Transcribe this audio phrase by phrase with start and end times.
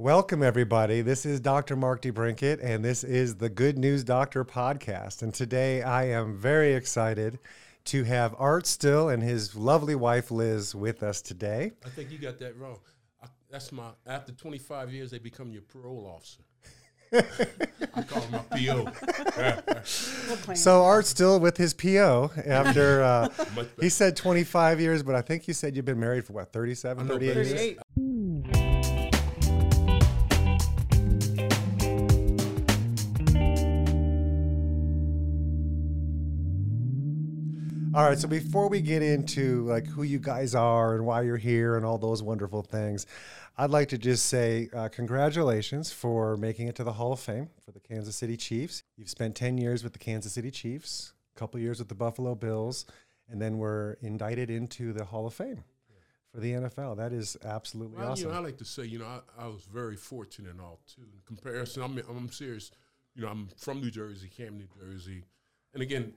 [0.00, 1.02] Welcome, everybody.
[1.02, 1.76] This is Dr.
[1.76, 5.20] Mark DeBrincat, and this is the Good News Doctor podcast.
[5.20, 7.38] And today I am very excited
[7.84, 11.72] to have Art Still and his lovely wife Liz with us today.
[11.84, 12.78] I think you got that wrong.
[13.22, 16.40] I, that's my after 25 years, they become your parole officer.
[17.94, 20.54] I call him my PO.
[20.54, 23.28] So Art's still with his PO after uh,
[23.82, 27.06] he said 25 years, but I think you said you've been married for what 37,
[27.06, 27.52] 38 years.
[27.52, 28.69] 38.
[37.92, 41.36] All right, so before we get into like who you guys are and why you're
[41.36, 43.04] here and all those wonderful things,
[43.58, 47.48] I'd like to just say uh, congratulations for making it to the Hall of Fame
[47.64, 48.84] for the Kansas City Chiefs.
[48.96, 52.36] You've spent 10 years with the Kansas City Chiefs, a couple years with the Buffalo
[52.36, 52.86] Bills,
[53.28, 55.64] and then were indicted into the Hall of Fame
[56.32, 56.96] for the NFL.
[56.96, 58.26] That is absolutely Well, awesome.
[58.26, 60.78] you know, I like to say, you know, I, I was very fortunate and all
[60.86, 61.02] too.
[61.02, 62.70] In comparison, I'm, I'm serious.
[63.16, 65.24] You know, I'm from New Jersey, Camden, New Jersey,
[65.74, 66.14] and again,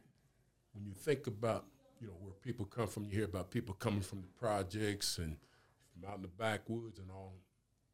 [0.73, 1.65] when you think about,
[1.99, 5.37] you know, where people come from, you hear about people coming from the projects and
[5.91, 7.33] from out in the backwoods and all,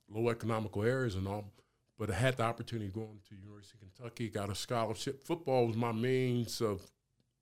[0.09, 1.51] low economical areas and all.
[1.97, 5.21] But I had the opportunity going to University of Kentucky, got a scholarship.
[5.21, 6.81] Football was my means of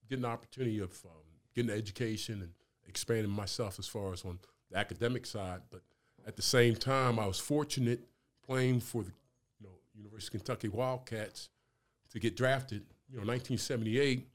[0.10, 1.12] getting the opportunity of um,
[1.54, 2.52] getting the education and
[2.88, 4.40] expanding myself as far as on
[4.72, 5.62] the academic side.
[5.70, 5.82] But
[6.26, 8.00] at the same time, I was fortunate
[8.46, 9.12] playing for the
[9.60, 11.50] you know University of Kentucky Wildcats
[12.12, 12.84] to get drafted.
[13.10, 14.28] You know, 1978.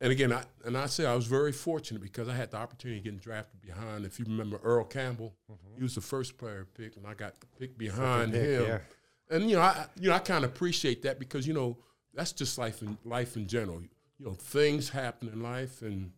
[0.00, 2.98] And again, I, and I say I was very fortunate because I had the opportunity
[2.98, 4.04] of getting drafted behind.
[4.04, 5.76] If you remember Earl Campbell, mm-hmm.
[5.76, 8.66] he was the first player picked, and I got picked behind pick, him.
[8.66, 8.78] yeah.
[9.30, 11.78] And you know, I you know I kind of appreciate that because you know
[12.14, 13.82] that's just life in life in general.
[14.18, 16.12] You know, things happen in life, and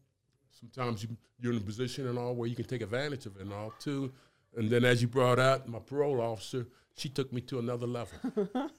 [0.50, 3.42] sometimes you you're in a position and all where you can take advantage of it
[3.42, 4.12] and all too.
[4.56, 8.18] And then, as you brought out, my parole officer, she took me to another level.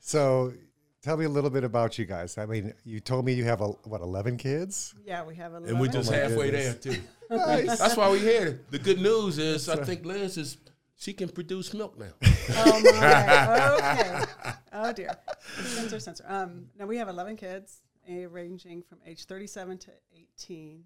[0.00, 0.54] So
[1.02, 2.36] tell me a little bit about you guys.
[2.38, 4.94] I mean, you told me you have a, what 11 kids?
[5.04, 5.68] Yeah, we have 11.
[5.70, 6.76] and we're just my halfway goodness.
[6.76, 7.00] there too.
[7.66, 8.60] That's why we're here.
[8.70, 10.56] The good news is, I think Liz is
[10.96, 12.12] she can produce milk now.
[12.52, 13.74] Oh, my.
[13.74, 14.24] Okay.
[14.72, 15.16] Oh, dear.
[15.64, 16.24] Censor, censor.
[16.28, 20.84] Um, now, we have 11 kids, ranging from age 37 to 18,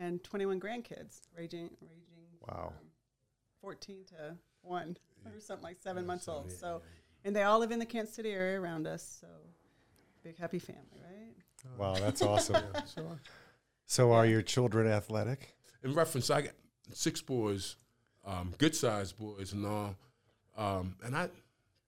[0.00, 2.72] and 21 grandkids, ranging, ranging Wow.
[2.76, 2.86] from
[3.60, 4.96] 14 to 1,
[5.26, 6.50] or something like seven months old.
[6.50, 6.82] So,
[7.24, 9.18] and they all live in the Kansas City area around us.
[9.20, 9.26] So,
[10.24, 11.34] big, happy family, right?
[11.78, 12.62] Wow, that's awesome.
[12.86, 13.18] So,
[13.86, 15.54] So are your children athletic?
[15.84, 16.52] in reference, I got
[16.92, 17.76] six boys,
[18.24, 19.96] um, good sized boys and all.
[20.56, 21.28] Um, and I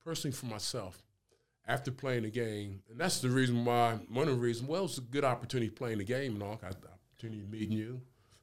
[0.04, 1.00] personally, for myself,
[1.66, 4.98] after playing the game, and that's the reason why, one of the reasons, well, it's
[4.98, 6.58] a good opportunity playing the game and all.
[6.62, 8.00] I got the opportunity of meeting you,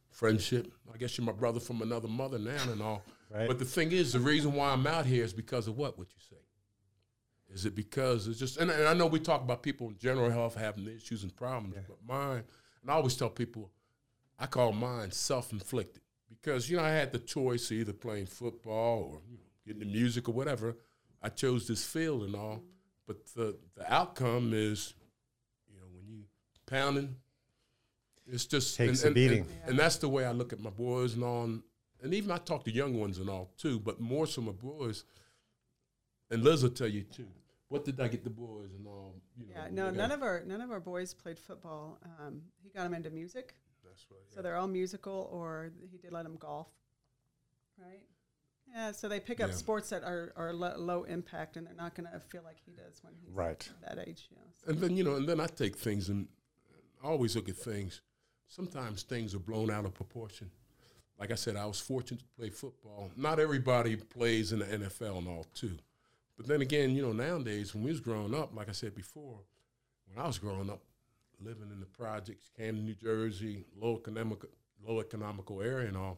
[0.09, 0.71] friendship.
[0.93, 3.03] I guess you're my brother from another mother now and all.
[3.29, 3.47] Right.
[3.47, 6.07] But the thing is, the reason why I'm out here is because of what would
[6.09, 6.40] you say?
[7.53, 10.29] Is it because it's just, and, and I know we talk about people in general
[10.29, 12.43] health having issues and problems, but mine,
[12.81, 13.69] and I always tell people,
[14.39, 18.99] I call mine self-inflicted because you know I had the choice of either playing football
[18.99, 20.77] or you know, getting the music or whatever.
[21.21, 22.63] I chose this field and all,
[23.05, 24.93] but the the outcome is,
[25.69, 26.23] you know, when you
[26.65, 27.15] pounding,
[28.25, 29.45] it's just Takes and, a beating.
[29.63, 32.37] and, and that's the way I look at my boys and all, and even I
[32.37, 35.03] talk to young ones and all too, but more so my boys.
[36.31, 37.27] And Liz will tell you too.
[37.71, 39.15] What did I get the boys and all?
[39.37, 39.97] You know, Yeah, no, whatever.
[39.97, 41.99] none of our none of our boys played football.
[42.19, 44.19] Um, he got them into music, That's right.
[44.33, 46.67] so they're all musical, or he did let them golf,
[47.77, 48.03] right?
[48.67, 49.55] Yeah, so they pick up Yeah.
[49.55, 52.71] sports that are, are lo- low impact, and they're not going to feel like he
[52.71, 53.69] does when he's Right.
[53.87, 54.27] that age.
[54.29, 54.69] You know, so.
[54.71, 56.27] And then you know, and then I take things and
[57.03, 58.01] I always look at things.
[58.47, 60.51] Sometimes things are blown out of proportion.
[61.17, 63.11] Like I said, I was fortunate to play football.
[63.15, 65.77] Not everybody plays in the NFL and all too.
[66.41, 69.37] But then again, you know, nowadays when we was growing up, like I said before,
[70.07, 70.81] when I was growing up,
[71.39, 74.39] living in the projects, Camden, New Jersey, low economic,
[74.83, 76.17] low economical area and all,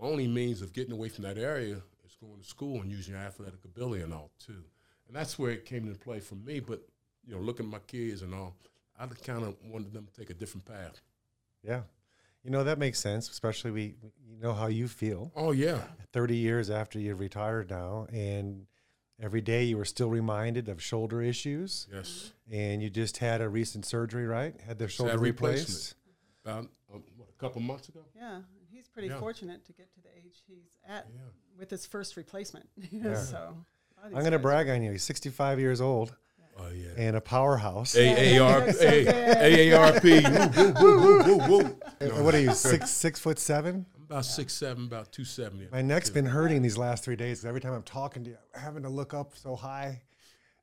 [0.00, 3.14] my only means of getting away from that area is going to school and using
[3.14, 4.64] your athletic ability and all too.
[5.06, 6.58] And that's where it came into play for me.
[6.58, 6.82] But
[7.24, 8.56] you know, looking at my kids and all,
[8.98, 11.00] I kind of wanted them to take a different path.
[11.62, 11.82] Yeah.
[12.42, 13.94] You know, that makes sense, especially we,
[14.28, 15.82] you know how you feel Oh yeah,
[16.12, 18.08] 30 years after you've retired now.
[18.12, 18.66] And
[19.20, 21.86] every day you were still reminded of shoulder issues.
[21.92, 22.32] yes.
[22.50, 24.54] And you just had a recent surgery, right?
[24.66, 25.94] Had their shoulder had replaced.
[26.44, 26.44] replacement.
[26.44, 26.58] About
[26.94, 28.00] um, what, a couple months ago.
[28.16, 29.20] Yeah, he's pretty Yeah.
[29.20, 31.20] fortunate to get to the age he's at Yeah.
[31.58, 32.68] with his first replacement.
[32.90, 33.14] Yeah.
[33.16, 33.54] so a lot
[34.10, 34.92] of I'm going to brag on you.
[34.92, 36.14] He's 65 years old
[36.58, 36.88] Oh yeah.
[36.98, 37.94] and a powerhouse.
[37.94, 38.74] AARP.
[40.02, 42.22] AARP.
[42.22, 43.86] What are you, six six foot seven?
[44.12, 45.66] I'm about six seven, about two seventy.
[45.72, 47.40] My neck's been hurting these last three days.
[47.40, 50.02] 'cause Every time I'm talking to you, I'm having to look up so high.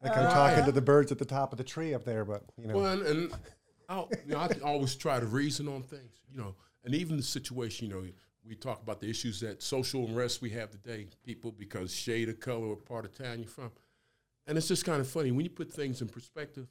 [0.04, 2.24] Like I'm oh, talking to the birds at the top of the tree up there,
[2.24, 3.34] but you know, Well, and, and
[3.90, 6.56] I'll, you know, I always try to reason on things, you know,
[6.86, 8.07] and even the situation, you know,
[8.48, 12.40] we talk about the issues that social unrest we have today, people because shade of
[12.40, 13.72] color or part of town you're from,
[14.46, 16.68] and it's just kind of funny when you put things in perspective,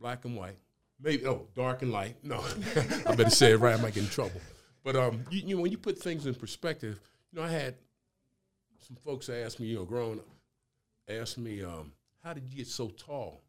[0.00, 0.56] black and white,
[0.98, 2.16] maybe oh dark and light.
[2.24, 2.42] No,
[3.06, 3.78] I better say it right.
[3.78, 4.40] I might get in trouble.
[4.84, 7.00] But um, you, you know, when you put things in perspective,
[7.32, 7.74] you know, I had
[8.78, 10.28] some folks ask me, you know, growing up,
[11.08, 11.92] asked me, um,
[12.22, 13.42] how did you get so tall?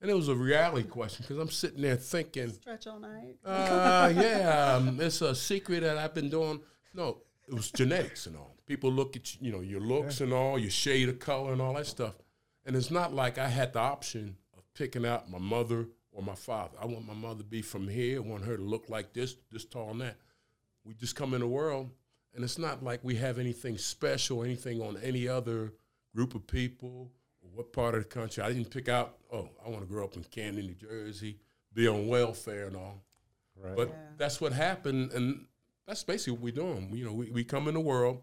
[0.00, 3.36] And it was a reality question because I'm sitting there thinking, Stretch all night.
[3.44, 6.60] uh, yeah, um, it's a secret that I've been doing.
[6.92, 8.56] No, it was genetics and all.
[8.66, 11.74] People look at you know your looks and all, your shade of color and all
[11.74, 12.14] that stuff,
[12.66, 16.34] and it's not like I had the option of picking out my mother or my
[16.34, 16.76] father.
[16.80, 18.16] I want my mother to be from here.
[18.16, 20.16] I want her to look like this, this tall and that.
[20.84, 21.90] We just come in the world,
[22.34, 25.72] and it's not like we have anything special, anything on any other
[26.14, 27.10] group of people
[27.42, 28.42] or what part of the country.
[28.42, 29.16] I didn't pick out.
[29.32, 31.38] Oh, I want to grow up in Camden, New Jersey,
[31.72, 33.02] be on welfare and all.
[33.62, 33.76] right?
[33.76, 33.94] But Yeah.
[34.16, 35.46] that's what happened, and
[35.86, 36.90] that's basically what we're doing.
[36.92, 38.20] You know, we, we come in the world,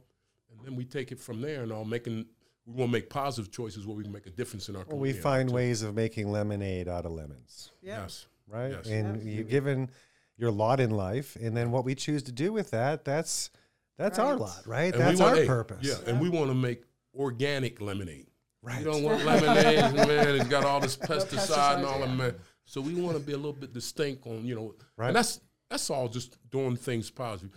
[0.52, 2.26] and then we take it from there, and all making.
[2.66, 4.84] We want to make positive choices where we can make a difference in our.
[4.84, 5.22] well, we community.
[5.22, 8.02] find ways of making lemonade out of lemons, Yeah.
[8.02, 8.28] Yes.
[8.48, 8.72] right?
[8.72, 8.86] Yes.
[8.88, 9.90] And you given
[10.40, 13.52] your lot in life, and then what we choose to do with that, that's
[13.98, 14.94] that's our lot, right?
[14.94, 15.86] And that's want- our hey, purpose.
[15.86, 16.84] Yeah, and we want to make
[17.14, 18.28] organic lemonade.
[18.62, 18.80] Right.
[18.80, 20.36] We don't want lemonade, man.
[20.36, 22.16] It's got all this pesticide and pesticides, all that, yeah.
[22.16, 22.36] man.
[22.66, 25.08] So we want to be a little bit distinct on, you know, Right.
[25.08, 27.52] and that's that's all just doing things positive.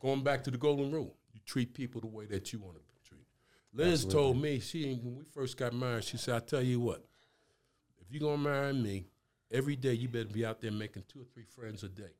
[0.00, 2.80] Going back to the golden rule, you treat people the way that you want to
[2.80, 3.26] be treated.
[3.72, 7.04] Liz told me she when we first got married, she said, "I tell you what,
[8.00, 9.06] if you're gonna marry me,
[9.50, 12.12] every day you better be out there making two or three friends a day."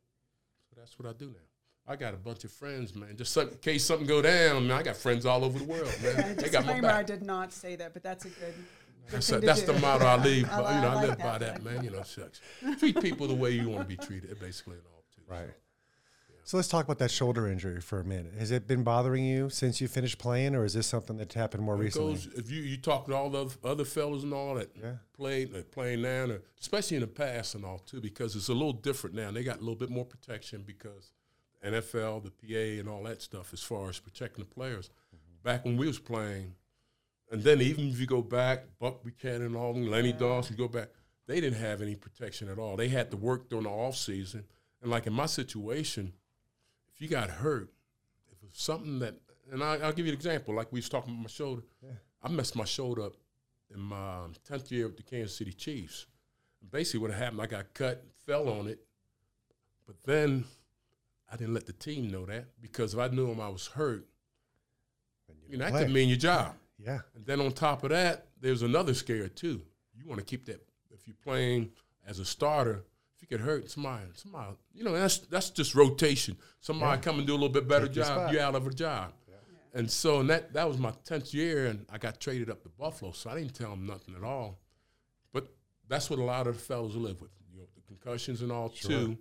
[0.68, 1.46] So that's what I do now.
[1.92, 3.16] I got a bunch of friends, man.
[3.16, 5.92] Just some- in case something go down, man, I got friends all over the world,
[6.02, 6.36] man.
[6.36, 8.54] they got my Disclaimer: I did not say that, but that's a good.
[8.54, 8.64] good
[9.08, 9.72] That's, thing to that's do.
[9.72, 10.48] the motto I leave.
[10.52, 11.24] Oh, I but, you know, I, like live that.
[11.24, 11.82] by that, man.
[11.84, 12.40] You know, shucks.
[12.78, 15.22] Treat people the way you want to be treated, basically, and all too.
[15.26, 15.48] Right.
[15.48, 15.54] So
[16.52, 18.34] let's talk about that shoulder injury for a minute.
[18.38, 21.62] Has it been bothering you since you finished playing, or is this something that's happened
[21.62, 22.14] more It recently?
[22.14, 24.96] goes, if you you talk to all the other- fellas and all that Yeah.
[25.12, 28.52] played that playing now, or especially in the past and all too, because it's a
[28.54, 29.30] little different now.
[29.30, 31.12] They got a little bit more protection because
[31.62, 34.88] NFL, the PA, and all that stuff as far as protecting the players.
[35.14, 35.42] Mm-hmm.
[35.42, 36.54] Back when we was playing,
[37.30, 40.68] and then even if you go back, Buck Buchanan, and all them, Lenny Dawson, go
[40.68, 40.88] back,
[41.26, 42.76] they didn't have any protection at all.
[42.76, 44.46] They had to work during the off season,
[44.82, 46.12] and like in my situation,
[47.00, 47.72] if you got hurt,
[48.30, 49.14] if it's something that,
[49.50, 50.54] and I, I'll give you an example.
[50.54, 51.62] Like we was talking about my shoulder,
[52.22, 53.14] I messed my shoulder up
[53.72, 56.06] in my um, tenth year with the Kansas City Chiefs.
[56.60, 58.80] And basically, what happened, I got cut, fell on it,
[59.86, 60.44] but then
[61.32, 64.06] I didn't let the team know that because if I knew them I was hurt,
[65.48, 65.84] you know, that play.
[65.84, 66.54] could mean your job.
[66.78, 66.98] Yeah.
[67.14, 69.62] And then on top of that, there's another scare too.
[69.96, 71.70] You want to keep that if you're playing
[72.06, 72.84] as a starter.
[73.30, 76.36] If you get hurt, somebody, somebody, you know, that's that's just rotation.
[76.58, 78.06] Somebody come and do a little bit better Take job.
[78.06, 78.32] spot.
[78.32, 79.12] You're out of a job.
[79.72, 82.68] And so, and that that was my tenth year, and I got traded up to
[82.70, 83.12] Buffalo.
[83.12, 84.58] So I didn't tell them nothing at all.
[85.32, 85.46] But
[85.88, 88.68] that's what a lot of the fellas live with, you know, the concussions and all
[88.68, 89.16] too.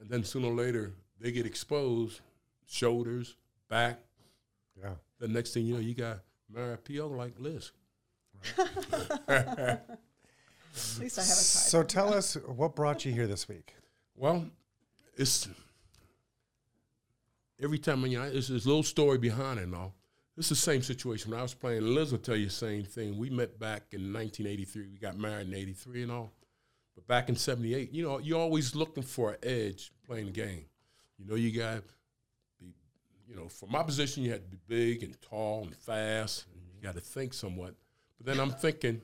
[0.00, 2.20] And then sooner or later, they get exposed,
[2.66, 3.34] shoulders,
[3.68, 3.98] back.
[4.80, 4.94] Yeah.
[5.18, 7.72] The next thing you know, you got Mary PO like Liz.
[10.96, 11.44] At least I have a type.
[11.44, 13.74] So tell us what brought you here this week.
[14.16, 14.46] Well,
[15.16, 15.48] it's
[17.62, 19.94] every time you know, it's this little story behind it and all.
[20.36, 21.32] It's the same situation.
[21.32, 23.18] When I was playing, Liz will tell you the same thing.
[23.18, 24.86] We met back in 1983.
[24.92, 26.32] We got married in 83 and all.
[26.94, 30.64] But back in 78, you know, you're always looking for an edge playing the game.
[31.18, 31.82] You know, you got to
[32.60, 32.72] be,
[33.28, 36.46] you know, for my position, you had to be big and tall and fast.
[36.52, 37.74] And you got to think somewhat.
[38.18, 39.00] But then I'm thinking,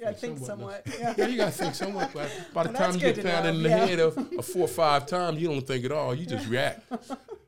[0.00, 0.82] yeah, I think somewhat.
[0.98, 1.14] Yeah.
[1.18, 2.12] yeah, you got to think somewhat.
[2.12, 3.86] By, by the Well, time you get pounded in the yeah.
[3.86, 6.14] head of a four or five times, you don't think at all.
[6.14, 6.82] You just react.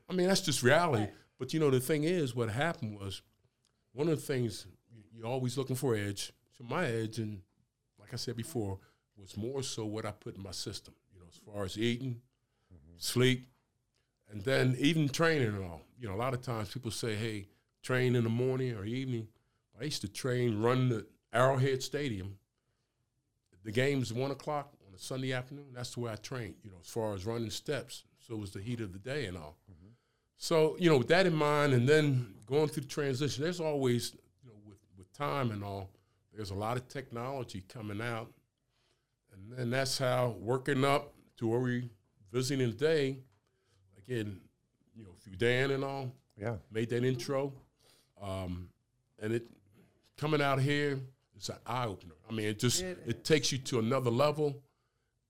[0.09, 1.07] I mean, that's just reality.
[1.37, 3.21] But you know, the thing is, what happened was
[3.93, 6.31] one of the things you- you're always looking for edge.
[6.57, 7.41] So my edge, and
[7.99, 8.79] like I said before,
[9.15, 10.93] was more so what I put in my system.
[11.13, 12.21] You know, as far as eating,
[12.97, 13.47] sleep,
[14.29, 15.81] and then even training and all.
[15.97, 17.47] You know, a lot of times people say, "Hey,
[17.81, 19.27] train in the morning or evening."
[19.79, 22.37] I used to train, run the Arrowhead Stadium.
[23.63, 25.67] The game's one o'clock on a Sunday afternoon.
[25.73, 26.55] That's the way I trained.
[26.63, 28.03] You know, as far as running steps.
[28.19, 29.57] So it was the heat of the day and all.
[30.41, 34.13] So you know, with that in mind, and then going through the transition, there's always,
[34.43, 35.89] you know, with with time and all,
[36.33, 38.31] there's a lot of technology coming out,
[39.33, 41.89] and then that's how working up to where we
[42.31, 43.17] visiting today.
[43.97, 44.39] Again,
[44.95, 46.55] you know, through Dan and all, Yeah.
[46.71, 47.51] made that intro,
[48.21, 48.69] um,
[49.19, 49.45] and it
[50.15, 51.01] coming out here,
[51.39, 52.15] it's an eye opener.
[52.29, 54.61] I mean, it just It it, takes you to another level,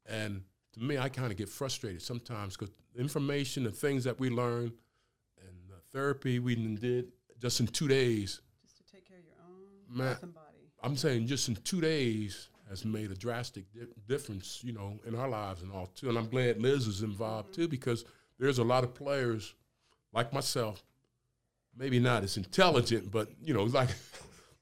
[0.07, 0.41] and
[0.73, 4.31] to me, I kind of get frustrated sometimes because the information, the things that we
[4.31, 4.73] learn,
[5.39, 8.41] and the therapy we did just in two days.
[8.63, 10.17] Just to take care of your own Man.
[10.23, 10.45] and body.
[10.81, 15.13] I'm saying just in two days has made a drastic di- difference, you know, in
[15.13, 16.09] our lives and all too.
[16.09, 17.61] And I'm glad Liz is involved mm-hmm.
[17.61, 18.03] too because
[18.39, 19.53] there's a lot of players
[20.11, 20.83] like myself,
[21.77, 23.89] maybe not as intelligent, but you know, like,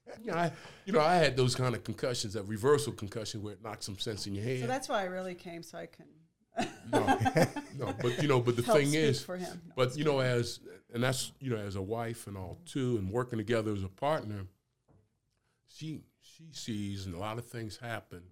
[0.24, 0.52] you know, I,
[0.84, 3.98] you know, I had those kind of concussions, that reversal concussion where it knocks some
[3.98, 4.60] sense in your head.
[4.60, 6.06] So that's why I really came, so I can
[6.92, 7.18] no,
[7.78, 9.60] no, but you know, but the help thing speak is, for him.
[9.66, 10.60] No, but you know, as
[10.92, 13.88] and that's you know, as a wife and all too, and working together as a
[13.88, 14.46] partner,
[15.68, 18.22] she she sees and a lot of things happen,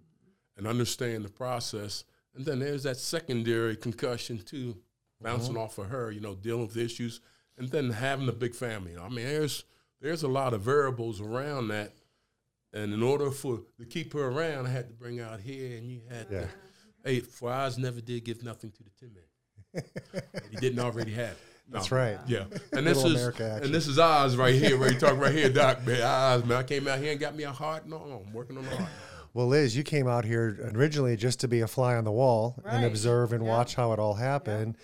[0.57, 2.03] and understand the process.
[2.35, 4.77] And then there's that secondary concussion too,
[5.21, 5.65] bouncing uh-huh.
[5.65, 6.11] off of her.
[6.11, 7.21] You know, dealing with issues,
[7.57, 8.95] and then having a big family.
[8.97, 9.63] I mean, there's
[10.01, 11.93] there's a lot of variables around that.
[12.73, 15.89] And in order for to keep her around, I had to bring out here, and
[15.89, 16.41] you had Yeah.
[16.41, 16.47] to.
[17.03, 19.83] Hey, for Oz never did give nothing to the tin man.
[20.51, 21.37] he didn't already have.
[21.69, 21.79] No.
[21.79, 22.17] That's right.
[22.27, 24.77] Yeah, and this is and this is Oz right here.
[24.77, 25.85] Where you talk right here, Doc.
[25.85, 27.85] Man, Oz, man, I came out here and got me a heart.
[27.85, 28.89] No, I'm working on the heart.
[29.33, 32.55] Well, Liz, you came out here originally just to be a fly on the wall
[32.63, 33.49] and observe and Yeah.
[33.49, 34.77] watch how it all happened.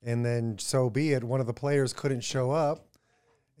[0.00, 2.86] And then, so be it, one of the players couldn't show up.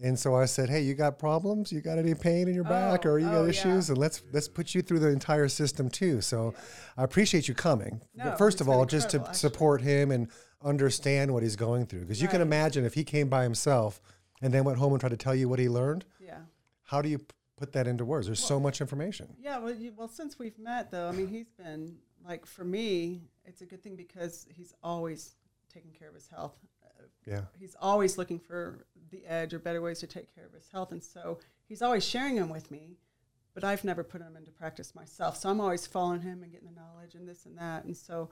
[0.00, 1.72] And so I said, "Hey, you got problems?
[1.72, 3.50] You got any pain in your back, Oh, or you got oh, yeah.
[3.50, 3.88] issues?
[3.88, 6.54] And let's let's put you through the entire system too." So,
[6.96, 8.00] I appreciate you coming.
[8.14, 9.34] No, But first of all, just to actually.
[9.34, 10.28] support him and
[10.62, 14.00] understand what he's going through, because you can imagine if he came by himself
[14.40, 16.04] and then went home and tried to tell you what he learned.
[16.20, 16.38] yeah.
[16.84, 17.20] How do you
[17.56, 18.26] put that into words?
[18.26, 19.34] There's so much information.
[19.40, 23.22] Yeah, well, you, well, since we've met, though, I mean, he's been like for me,
[23.44, 25.34] it's a good thing because he's always
[25.72, 26.56] taking care of his health.
[27.26, 27.42] Yeah.
[27.58, 30.92] He's always looking for the edge or better ways to take care of his health,
[30.92, 32.96] and so he's always sharing them with me.
[33.54, 36.68] But I've never put them into practice myself, so I'm always following him and getting
[36.68, 37.84] the knowledge and this and that.
[37.84, 38.30] And so,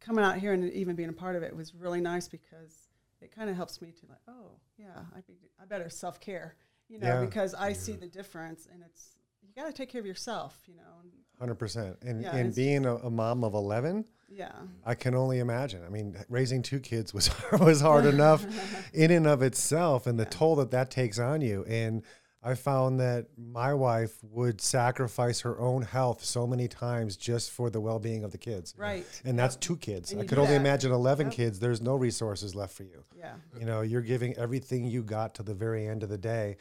[0.00, 2.88] coming out here and even being a part of it was really nice because
[3.20, 6.56] it kind of helps me to like, oh yeah, I be, I better self care,
[6.88, 7.20] you know, Yeah.
[7.24, 9.10] because I see the difference, and it's
[9.56, 10.82] you got to take care of yourself, you know.
[11.38, 14.52] Hundred percent, and Yeah, and being a, a mom of eleven, yeah,
[14.84, 15.82] I can only imagine.
[15.86, 17.30] I mean, raising two kids was
[17.60, 18.44] was hard enough
[18.92, 21.64] in and of itself, and the toll that that takes on you.
[21.66, 22.02] And
[22.42, 27.70] I found that my wife would sacrifice her own health so many times just for
[27.70, 28.74] the well being of the kids.
[28.76, 30.14] right, And that's two kids.
[30.14, 30.60] I could only that.
[30.60, 31.34] imagine eleven Yep.
[31.34, 31.58] kids.
[31.58, 33.02] There's no resources left for you.
[33.16, 36.56] yeah, You know, you're giving everything you got to the very end of the day,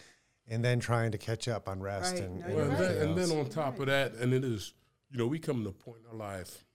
[0.50, 2.24] and then trying to catch up on rest Right.
[2.24, 2.80] and, No, and Well, and, right.
[2.80, 4.74] then, and then on top of that, and it is,
[5.12, 6.66] you know, we come to a point in our life,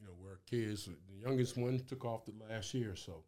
[0.00, 3.24] you know, where kids, the youngest one took off the last year or so,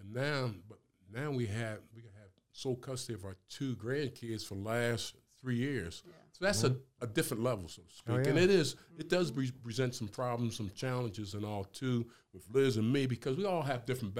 [0.00, 0.78] and now, but
[1.12, 5.56] now we have we have sole custody of our two grandkids for the last three
[5.56, 6.02] years.
[6.32, 7.04] So that's a, mm-hmm.
[7.04, 8.26] a different level, so to oh, speak.
[8.26, 9.40] Oh, And it is, it does mm-hmm.
[9.40, 13.44] pre- present some problems, some challenges, and all too with Liz and me because we
[13.44, 14.14] all have different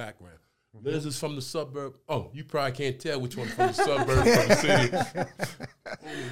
[0.74, 0.94] background.
[0.94, 1.94] Liz is from the suburb.
[2.08, 5.28] Oh, you probably can't tell which one from the suburb from the city.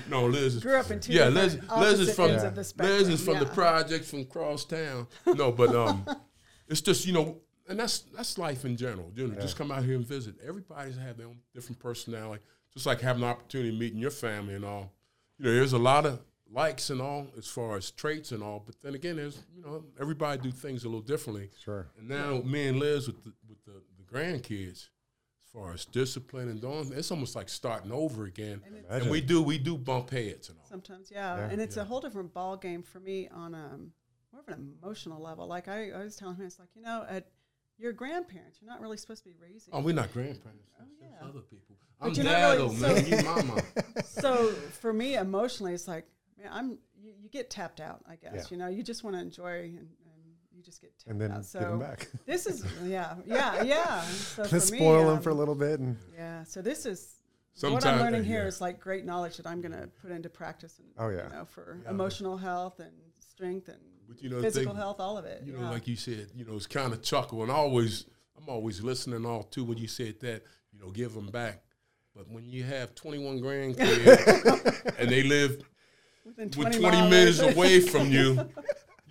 [0.09, 1.29] No, Liz is Grew up in two yeah.
[1.29, 3.55] Liz, Liz is from ends of the Liz is from the yeah.
[3.55, 5.07] projects from crosstown.
[5.27, 6.05] No, but um,
[6.69, 9.11] it's just you know, and that's that's life in general.
[9.15, 10.35] You know, just come out here and visit.
[10.47, 12.43] Everybody's have their own different personality.
[12.75, 14.93] Just like having the opportunity of meeting your family and all.
[15.39, 16.21] You know, there's a lot of
[16.53, 18.63] likes and all as far as traits and all.
[18.65, 21.51] But then again, there's you know, everybody do things a little differently.
[21.63, 21.89] Sure.
[21.99, 23.42] And now me and Liz with the with the, the
[24.13, 24.89] grandkids,
[25.45, 28.63] as far as discipline and doing, it's almost like starting over again.
[28.67, 30.67] And And we do we do bump heads and all.
[30.67, 31.49] sometimes, yeah, Yeah.
[31.51, 33.93] and it's a whole different ball game for me on um
[34.33, 35.47] more of an emotional level.
[35.47, 37.27] Like I, I was telling him, it's like you know, at
[37.79, 39.75] your grandparents, you're not really supposed to be raising.
[39.75, 40.71] Oh, we're not grandparents.
[40.81, 41.29] Oh, that's yeah.
[41.29, 41.77] other people.
[42.01, 43.05] But I'm dad, really- though, man.
[43.05, 43.63] so- You mama.
[44.05, 44.47] so
[44.81, 46.05] for me emotionally it's like
[46.39, 48.43] man i'm you, you get tapped out i guess Yeah.
[48.51, 50.02] you know you just want to enjoy and, and
[50.63, 52.09] you just get tapped And then out give so them back.
[52.27, 55.55] this is yeah yeah yeah so Let's for me, spoil them um, for a little
[55.55, 57.17] bit, and yeah so this is
[57.61, 58.47] what i'm learning here yeah.
[58.47, 61.25] is like great knowledge that i'm going to put into practice and Oh, yeah.
[61.25, 63.79] you know for emotional health and strength and
[64.09, 65.61] But you know, physical thing- health all of it You yeah.
[65.63, 68.07] know, like you said, you know, it's kind of chuckle, and I always,
[68.39, 70.43] I'm always listening all too when you said that,
[70.73, 71.63] you know, give them back.
[72.15, 75.63] But when you have 21 grandkids and they live
[76.27, 78.49] within with 20 mile minutes away from you,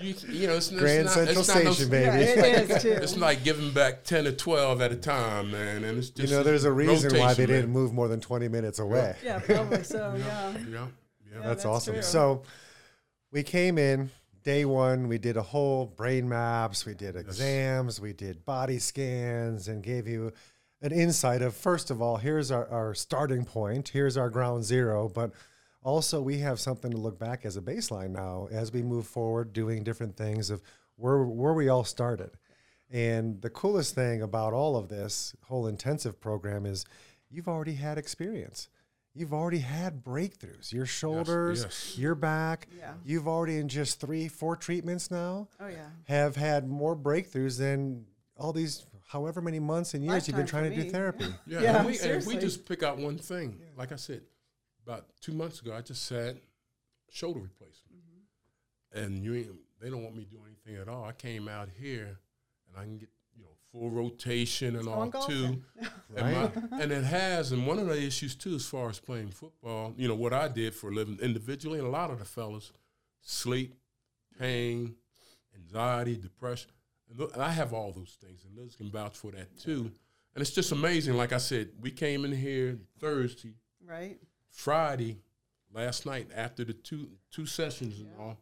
[0.01, 2.23] you, you know, it's, it's Grand not, Central it's not no- Station, yeah, baby.
[2.47, 5.83] it is too It's like giving back 10 or 12 at a time, man.
[5.83, 8.19] And it's just you know, there's a reason why they rotation, didn't move more than
[8.19, 9.15] 20 minutes away.
[9.23, 10.87] yeah probably so yeah Yeah, yeah.
[11.33, 11.35] Yeah.
[11.35, 11.93] That's, that's awesome.
[11.95, 12.01] true.
[12.03, 12.43] So
[13.31, 14.09] we came in
[14.43, 15.07] day one.
[15.07, 16.85] We did a whole brain maps.
[16.85, 18.01] We did exams.
[18.01, 20.33] We did body scans and gave you
[20.81, 25.07] an insight of first of all, here's our, our starting point, here's our ground zero,
[25.07, 25.31] but
[25.83, 29.53] also we have something to look back as a baseline now as we move forward
[29.53, 30.61] doing different things of
[30.95, 32.31] where where we all started.
[32.89, 36.85] And the coolest thing about all of this whole intensive program is
[37.29, 38.67] you've already had experience.
[39.13, 40.71] You've already had breakthroughs.
[40.71, 41.97] Your shoulders, yes.
[41.97, 42.67] your back.
[42.77, 42.93] Yeah.
[43.03, 45.87] You've already in just three, four treatments now Oh yeah.
[46.05, 48.05] have had more breakthroughs than
[48.37, 51.25] all these however many months and years you've been trying for to do therapy.
[51.45, 52.35] Yeah, Yeah, and we, and seriously.
[52.35, 53.59] we just pick out one thing.
[53.77, 54.21] Like I said,
[54.85, 56.39] about two months ago, I just said
[57.11, 58.99] shoulder replacement, Mm-hmm.
[59.03, 59.47] and you ain't,
[59.81, 61.03] they don't want me to do anything at all.
[61.03, 62.17] I came out here,
[62.67, 65.09] and I can get you know full rotation and all too.
[65.11, 65.63] golfing.
[66.15, 66.35] And,
[66.71, 69.93] my, and it has, and one of the issues too, as far as playing football,
[69.97, 72.71] you know, what I did for a living individually, and a lot of the fellas,
[73.21, 73.73] sleep,
[74.39, 74.95] pain,
[75.55, 76.71] anxiety, depression.
[77.33, 79.91] And I have all those things, and Liz can vouch for that too.
[80.33, 81.15] And it's just amazing.
[81.17, 83.53] Like I said, we came in here Thursday,
[83.85, 84.17] Right.
[84.51, 85.17] Friday,
[85.73, 88.37] last night after the two two sessions and all.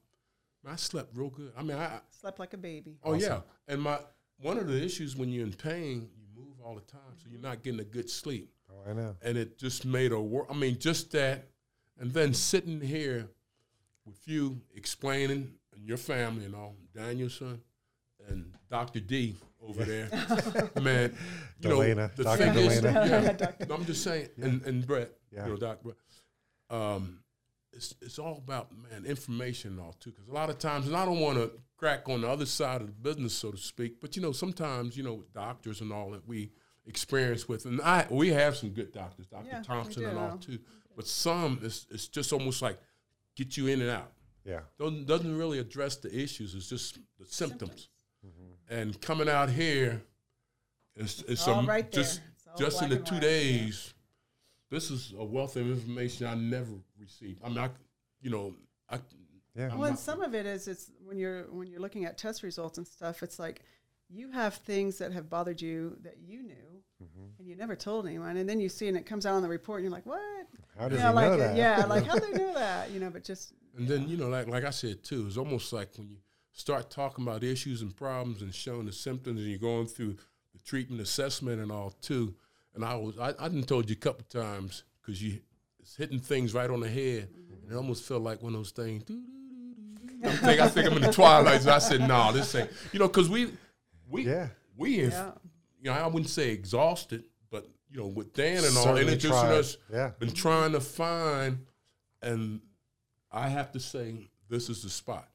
[0.67, 1.53] I slept real good.
[1.57, 2.97] I mean, I Slept like a baby.
[3.03, 3.97] oh yeah, and my
[4.41, 7.39] one of the issues when you're in pain, you move all the time, so you're
[7.41, 9.15] not getting a good sleep Oh, I know.
[9.21, 10.47] and it just made a work.
[10.49, 11.45] I mean, just that,
[11.99, 13.29] and then sitting here
[14.05, 17.61] with you explaining and your family and all, Danielson
[18.27, 19.35] and Doctor D
[19.65, 20.09] over there,
[20.81, 21.15] man.
[21.61, 22.37] You Delana, know, the Dr.
[22.53, 23.55] thing is, Delana.
[23.69, 25.45] yeah, I'm just saying, and and Brett, Yeah.
[25.45, 25.79] you know, Doc.
[26.69, 27.19] Um,
[27.71, 30.95] it's it's all about man information and all too, because a lot of times, and
[30.95, 34.01] I don't want to crack on the other side of the business, so to speak,
[34.01, 36.51] but you know, sometimes you know, with doctors and all that we
[36.85, 40.59] experience with, and I we have some good doctors, Doctor Yeah, Thompson and all too,
[40.95, 42.79] but some it's it's just almost like
[43.35, 44.11] get you in and out.
[44.45, 44.61] Yeah.
[44.79, 46.55] Doesn't doesn't really address the issues.
[46.55, 47.89] It's just the symptoms.
[48.71, 50.01] And coming out here,
[50.95, 52.03] it's it's All a, right there.
[52.03, 52.21] just
[52.51, 53.93] It's just in the two days.
[54.69, 57.41] This is a wealth of information I never received.
[57.43, 57.69] I mean, I,
[58.21, 58.55] you know,
[58.89, 58.99] I.
[59.55, 59.69] Yeah.
[59.71, 62.43] I'm Well, and some of it is it's when you're when you're looking at test
[62.43, 63.23] results and stuff.
[63.23, 63.63] It's like
[64.07, 67.25] you have things that have bothered you that you knew mm-hmm.
[67.39, 69.49] and you never told anyone, and then you see and it comes out on the
[69.49, 71.57] report, and you're like, "What?" How You does know, like know that?
[71.57, 72.91] yeah, like how do they know that?
[72.91, 75.73] You know, but just And then you know, like like I said too, it's almost
[75.73, 76.17] like when you
[76.53, 80.15] start talking about issues and problems and showing the symptoms, and you're going through
[80.53, 82.35] the treatment assessment and all too.
[82.79, 85.39] And I was I, I done told you a couple times because you
[85.81, 87.27] it's hitting things right on the head,
[87.63, 89.03] and it almost felt like one of those things.
[90.23, 91.61] I think I think I'm in the twilight.
[91.61, 92.69] So I said, no, this ain't.
[92.93, 93.51] You know, because we
[94.09, 94.47] we Yeah.
[94.77, 95.31] we have Yeah.
[95.81, 99.31] you know I wouldn't say exhausted, but you know with Dan and all Certainly introducing
[99.31, 99.51] tried.
[99.57, 100.11] us Yeah.
[100.17, 101.65] been trying to find,
[102.21, 102.61] and
[103.29, 105.28] I have to say, this is the spot.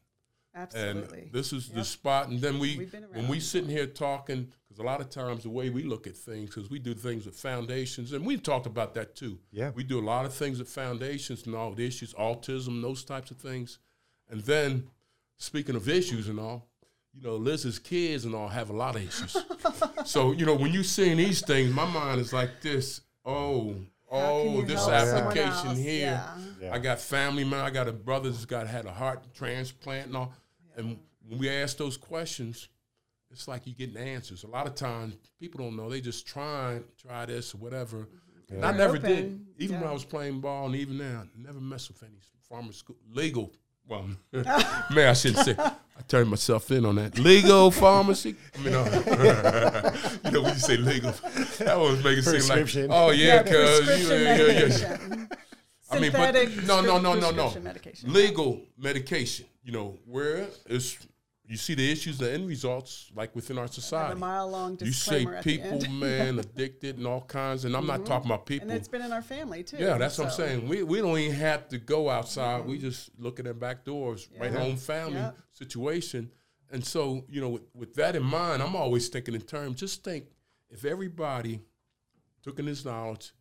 [0.55, 1.23] Absolutely.
[1.23, 2.29] And this is the spot.
[2.29, 3.43] And then we, when we around.
[3.43, 6.71] sitting here talking, because a lot of times the way we look at things, because
[6.71, 9.39] we do things with foundations, and we've talked about that too.
[9.53, 9.71] Yeah.
[9.75, 13.31] We do a lot of things with foundations and all the issues, autism, those types
[13.31, 13.79] of things.
[14.29, 14.89] And then,
[15.37, 16.69] speaking of issues and all,
[17.15, 19.37] you know, Liz's kids and all have a lot of issues.
[20.05, 23.01] so, you know, when you're seeing these things, my mind is like this.
[23.25, 23.77] Oh,
[24.11, 26.23] oh, this application here.
[26.23, 26.29] Yeah.
[26.61, 26.75] Yeah.
[26.75, 27.61] I got family man.
[27.61, 30.33] I got a brother that's got had a heart transplant and all.
[30.77, 32.69] And when we ask those questions,
[33.31, 34.45] it's like you're getting answers.
[34.45, 35.91] A lot of times people don't know.
[35.91, 38.09] They just try try this or whatever.
[38.51, 39.19] And I They're never did.
[39.19, 39.89] open, Even when.
[39.89, 43.53] I was playing ball and even now, I never mess with any pharmaceutical legal.
[43.89, 45.57] Well, man, I shouldn't say.
[45.59, 48.35] I turned myself in on that legal pharmacy.
[48.55, 49.93] I mean, uh,
[50.25, 51.13] you know, when you say legal,
[51.59, 55.27] that was making it seem like, oh yeah, cause you, prescription yeah, yeah,
[56.01, 56.21] medication.
[56.21, 57.61] I mean, but Synthetic no, no, no, no, no.
[57.61, 58.13] medication.
[58.13, 59.47] Legal medication.
[59.63, 60.99] You know, where is
[61.47, 64.19] you see the issues, the end results, like within our society.
[64.19, 65.79] mile long You say disclaimer at the people.
[65.79, 66.01] Mm-hmm.
[66.01, 68.69] man, addicted and all kinds, and I'm not talking about people.
[68.69, 69.77] and it's been in our family too.
[69.79, 70.69] Yeah, that's what I'm saying.
[70.69, 72.65] We we don't even have to go outside.
[72.65, 74.59] We just look at their back doors, right Yeah.
[74.59, 75.33] home family Yeah.
[75.53, 76.31] situation.
[76.71, 80.03] And so, you know, with, with that in mind, I'm always thinking in terms, just
[80.03, 80.25] think
[80.71, 81.61] if everybody
[82.43, 83.33] took in this knowledge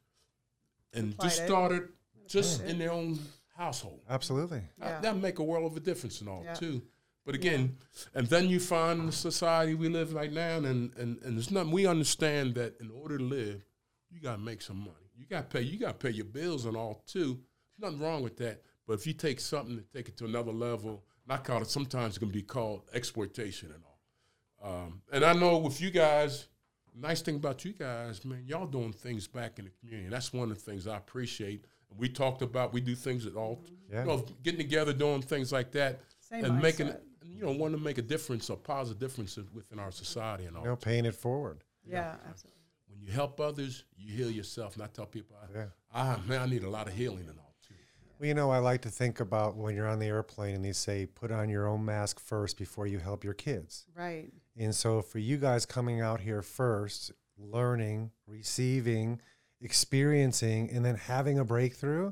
[0.93, 1.83] and just started.
[1.83, 1.89] it.
[2.29, 3.19] Started just in their own
[3.57, 4.01] household.
[4.09, 4.62] Absolutely.
[4.79, 4.99] Yeah.
[5.01, 6.53] That'd make a world of a difference and all Yeah.
[6.55, 6.81] too.
[7.25, 7.77] But again,
[8.13, 11.71] and then you find the society we live right now, and and and there's nothing.
[11.71, 13.63] We understand that in order to live,
[14.09, 15.09] you gotta make some money.
[15.15, 15.62] You gotta pay.
[15.62, 17.39] You gotta pay your bills and all too.
[17.77, 18.62] There's nothing wrong with that.
[18.86, 21.69] But if you take something and take it to another level, and I call it
[21.69, 24.73] sometimes it can be called exploitation and all.
[24.83, 26.47] Um, and I know with you guys,
[26.93, 30.09] nice thing about you guys, man, y'all doing things back in the community.
[30.09, 31.65] That's one of the things I appreciate.
[31.97, 34.01] We talked about we do things at all, Yeah.
[34.01, 37.79] you know, getting together, doing things like that, Same and making, you know, want to
[37.79, 40.63] make a difference, a positive difference within our society and all.
[40.63, 41.63] You know, paying it forward.
[41.86, 42.60] Yeah, absolutely.
[42.88, 44.75] when you help others, you heal yourself.
[44.75, 45.65] And I tell people, I, Yeah.
[45.93, 47.73] I man, I need a lot of healing and all too.
[48.19, 50.71] Well, you know, I like to think about when you're on the airplane and they
[50.73, 53.86] say, put on your own mask first before you help your kids.
[53.95, 54.32] Right.
[54.58, 59.19] And so for you guys coming out here first, learning, receiving,
[59.63, 62.12] experiencing, and then having a breakthrough,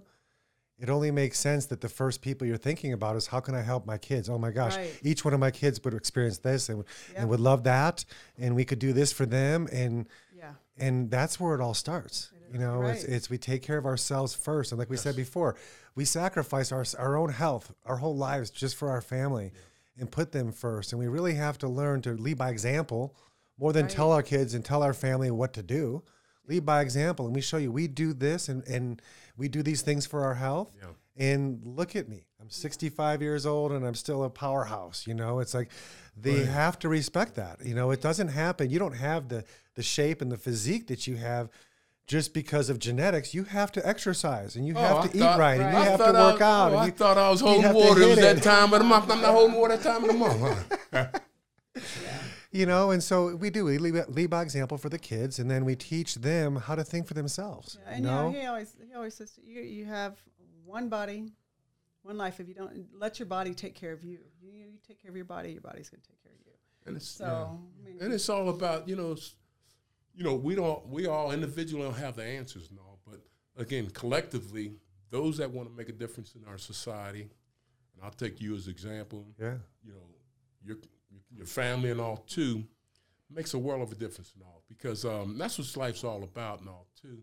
[0.80, 3.62] it only makes sense that the first people you're thinking about is how can I
[3.62, 4.30] help my kids?
[4.30, 5.00] Oh my gosh, Right.
[5.04, 7.18] each one of my kids would experience this and, Yep.
[7.18, 8.04] and would love that.
[8.38, 9.68] And we could do this for them.
[9.72, 10.54] And Yeah.
[10.78, 12.32] and that's where it all starts.
[12.52, 13.14] You know, it's, Right.
[13.14, 15.56] it's we take care of ourselves first, and like we said before,
[15.96, 19.54] we sacrifice our our own health, our whole lives just for our family,
[19.98, 20.92] and put them first.
[20.92, 23.16] And we really have to learn to lead by example
[23.58, 23.92] more than Right.
[23.96, 26.04] tell our kids and tell our family what to do.
[26.52, 29.02] Lead by example, and we show you we do this, and and
[29.38, 30.76] we do these things for our health.
[30.78, 30.90] Yeah.
[31.18, 32.26] And look at me.
[32.42, 35.06] I'm 65 years old and I'm still a powerhouse.
[35.08, 35.70] You know, it's like
[36.18, 37.64] they have to respect that.
[37.64, 38.70] You know, it doesn't happen.
[38.70, 39.44] You don't have the
[39.76, 41.50] the shape and the physique that you have
[42.08, 43.34] just because of genetics.
[43.34, 45.80] You have to exercise and you have Oh, I to thought- eat right, and you
[45.80, 46.72] I have to work was- out.
[46.72, 48.02] oh, and I you, thought I was holding water.
[48.02, 49.10] It was that time of the month.
[49.12, 50.78] I'm not holding water that time of the month.
[50.94, 51.08] Huh?
[52.52, 53.66] You know, and so we do.
[53.66, 56.84] We lead, lead by example for the kids, and then we teach them how to
[56.84, 57.78] think for themselves.
[57.84, 60.18] Yeah, you and know, you know, he always he always says you you have
[60.66, 61.32] one body,
[62.04, 62.40] one life.
[62.40, 65.16] If you don't let your body take care of you, you, you take care of
[65.16, 66.52] your body, your body's going to take care of you.
[66.86, 67.44] And it's, So, yeah.
[67.84, 69.16] I mean, and it's all about you know,
[70.14, 73.22] you know, we don't we all individually don't have the answers and all, but
[73.58, 74.74] again, collectively,
[75.10, 78.68] those that want to make a difference in our society, and I'll take you as
[78.68, 79.26] example.
[79.40, 80.06] yeah, You know,
[80.64, 80.78] your
[81.36, 82.64] your family and all too
[83.30, 86.60] makes a world of a difference and all because um, that's what life's all about
[86.60, 87.20] and all too.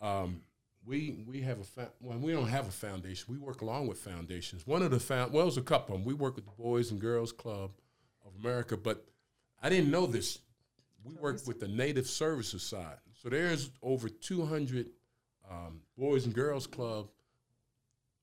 [0.00, 0.40] Um,
[0.86, 3.26] we we have a fa- well, we don't have a foundation.
[3.32, 4.66] We work along with foundations.
[4.66, 6.06] One of the found well, there's a couple of them.
[6.06, 7.70] We work with the Boys and Girls Club
[8.26, 9.04] of America, but
[9.62, 10.38] I didn't know this.
[11.04, 12.96] We work with the Native Services side.
[13.22, 14.88] So there's over 200
[15.50, 17.08] um, Boys and Girls Club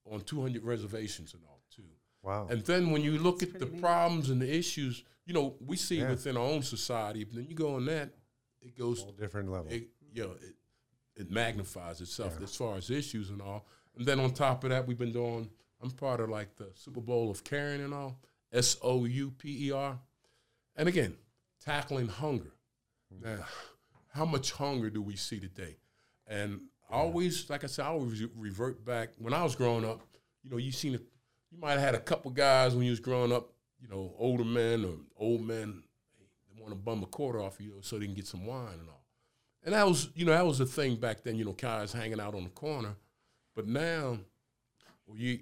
[0.06, 1.84] on 200 reservations and all too.
[2.24, 3.82] wow, And then when you look at the pretty neat.
[3.82, 6.10] problems and the issues, you know, we see Yeah.
[6.10, 7.24] within our own society.
[7.24, 8.14] But then you go on that,
[8.62, 9.72] it goes, whole different level.
[9.72, 10.56] it, you know, it,
[11.16, 13.66] it magnifies itself as far as issues and all.
[13.96, 15.50] And then on top of that, we've been doing.
[15.82, 18.20] I'm part of like the Super Bowl of Caring and all,
[18.54, 20.00] S O U P E R,
[20.76, 21.16] and again,
[21.64, 22.52] tackling hunger.
[23.14, 23.24] Mm.
[23.38, 23.46] Now,
[24.14, 25.78] how much hunger do we see today?
[26.28, 30.02] And I always, like I said, I always revert back when I was growing up.
[30.44, 31.02] You know, you seen it.
[31.52, 33.52] You might have had a couple guys when you was growing up.
[33.82, 35.84] You know, older men or old men.
[36.54, 38.90] They want to bum a quarter off you so they can get some wine and
[38.90, 39.04] all.
[39.64, 41.36] And that was, you know, that was the thing back then.
[41.36, 42.96] You know, guys hanging out on the corner.
[43.56, 44.20] But now,
[45.06, 45.40] well, you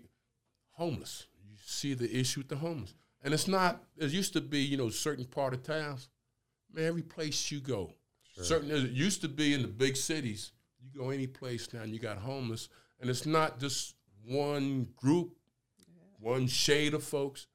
[0.71, 1.27] homeless.
[1.41, 3.83] You see the issue with the homeless, and it's not.
[3.97, 6.09] It used to be, you know, certain part of towns.
[6.73, 7.93] Man, every place you go,
[8.41, 8.71] certain.
[8.71, 10.53] It used to be in the big cities.
[10.81, 15.35] You go any place now, and you got homeless, and it's not just one group,
[16.19, 17.47] one shade of folks,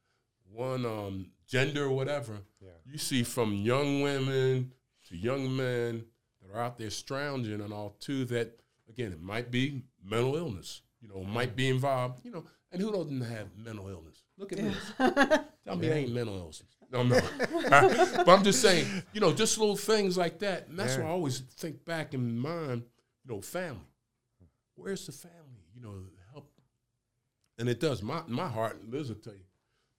[0.54, 2.38] one um, gender or whatever.
[2.60, 2.68] Yeah.
[2.86, 4.72] You see from young women
[5.08, 6.04] to young men
[6.42, 8.24] that are out there scrounging and all too.
[8.26, 10.82] That again, it might be mental illness.
[11.00, 12.24] You know, might be involved.
[12.24, 14.22] You know, and who doesn't have mental illness?
[14.38, 14.76] Look at this.
[15.66, 16.62] Tell me it ain't mental illness.
[16.90, 17.20] No, no.
[17.68, 20.68] but I'm just saying, you know, just little things like that.
[20.68, 21.02] And that's Yeah.
[21.04, 22.84] why I always think back in mind,
[23.24, 23.80] you know, family.
[24.76, 25.64] Where's the family?
[25.74, 25.94] You know,
[26.32, 26.50] help.
[27.58, 28.02] And it does.
[28.02, 29.44] My my heart, Liz will tell you,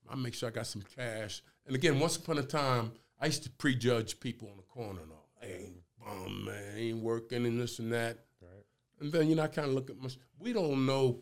[0.09, 1.41] I make sure I got some cash.
[1.65, 5.11] And again, once upon a time, I used to prejudge people on the corner and
[5.11, 5.29] all.
[5.41, 8.19] Hey, bum man, ain't working and this and that.
[8.41, 8.65] Right.
[8.99, 10.09] And then you know, I kind of look at my.
[10.39, 11.21] We don't know.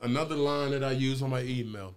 [0.00, 1.96] Another line that I use on my email.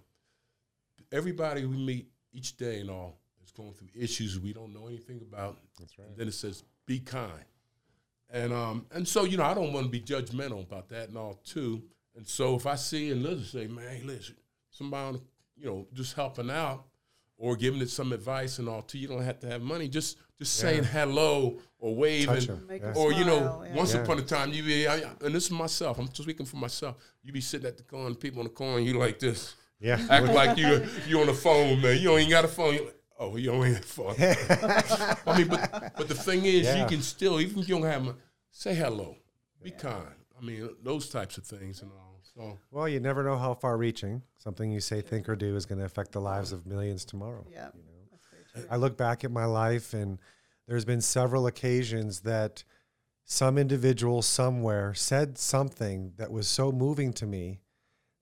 [1.12, 5.20] Everybody we meet each day and all is going through issues we don't know anything
[5.20, 5.58] about.
[5.78, 6.08] That's right.
[6.08, 7.44] And then it says, "Be kind,"
[8.30, 11.18] and um, and so you know, I don't want to be judgmental about that and
[11.18, 11.82] all too.
[12.16, 14.36] And so if I see and Liz say, "Man, listen,
[14.70, 15.22] somebody, on the-
[15.62, 16.84] you know, just helping out."
[17.38, 18.98] Or giving it some advice and all too.
[18.98, 19.88] You don't have to have money.
[19.88, 22.64] Just just saying hello or waving Touch 'em.
[22.68, 22.90] Make Yeah.
[22.90, 23.74] us or you know, yeah.
[23.74, 24.02] once Yeah.
[24.02, 25.98] upon a time, you be, I, and this is myself.
[25.98, 26.94] I'm just speaking for myself.
[27.24, 29.98] You be sitting at the corner, people on the corner, you like this, Yeah.
[30.08, 31.96] act like you you on the phone, man.
[31.98, 32.74] You don't even got a phone.
[32.74, 34.14] You like, oh, you don't even have a phone.
[35.26, 36.82] I mean, but but the thing is, Yeah.
[36.82, 38.18] you can still, even if you don't have, money,
[38.52, 39.16] say hello,
[39.60, 40.14] be kind.
[40.38, 42.11] I mean, those types of things and all.
[42.36, 45.66] So Well, you never know how far reaching something you say, think, or do is
[45.66, 47.46] going to affect the lives of millions tomorrow.
[47.50, 47.68] Yeah,
[48.10, 48.64] that's very true.
[48.70, 50.18] I look back at my life, and
[50.66, 52.64] there's been several occasions that
[53.24, 57.60] some individual somewhere said something that was so moving to me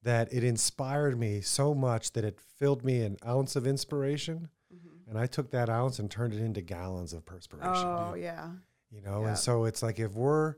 [0.03, 4.49] that it inspired me so much that it filled me an ounce of inspiration.
[4.75, 5.11] Mm-hmm.
[5.11, 7.87] And I took that ounce and turned it into gallons of perspiration.
[7.87, 8.51] Oh yeah,
[8.90, 9.29] you know Yeah.
[9.29, 10.55] and so it's like if we're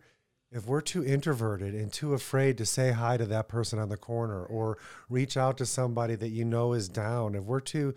[0.54, 3.96] if we're too introverted and too afraid to say hi to that person on the
[3.96, 7.94] corner or reach out to somebody that you know is down if we're too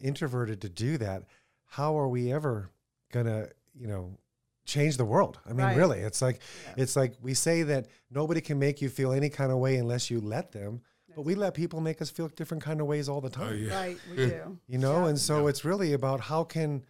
[0.00, 1.24] introverted to do that
[1.66, 2.70] how are we ever
[3.12, 4.16] gonna you know
[4.64, 5.76] change the world i mean Right.
[5.76, 6.74] really it's like Yeah.
[6.82, 10.10] it's like we say that nobody can make you feel any kind of way unless
[10.10, 10.80] you let them
[11.16, 13.54] but we let people make us feel different kind of ways all the time Oh,
[13.54, 13.74] yeah.
[13.74, 14.58] Right, we do.
[14.66, 15.08] you know Yeah.
[15.08, 16.84] and so it's really about how can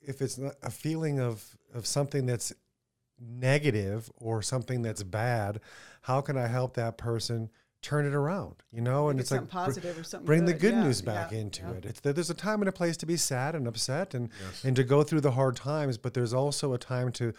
[0.00, 1.44] if it's not a feeling of
[1.74, 2.52] of something that's
[3.20, 5.60] negative or something that's bad
[6.02, 7.50] how can i help that person
[7.80, 10.26] turn it around you know and it's like something br- positive or something.
[10.26, 11.72] bring the good Yeah, news back yeah, into yeah.
[11.72, 14.30] it it's that there's a time and a place to be sad and upset and
[14.44, 14.64] Yes.
[14.64, 17.32] and to go through the hard times but there's also a time to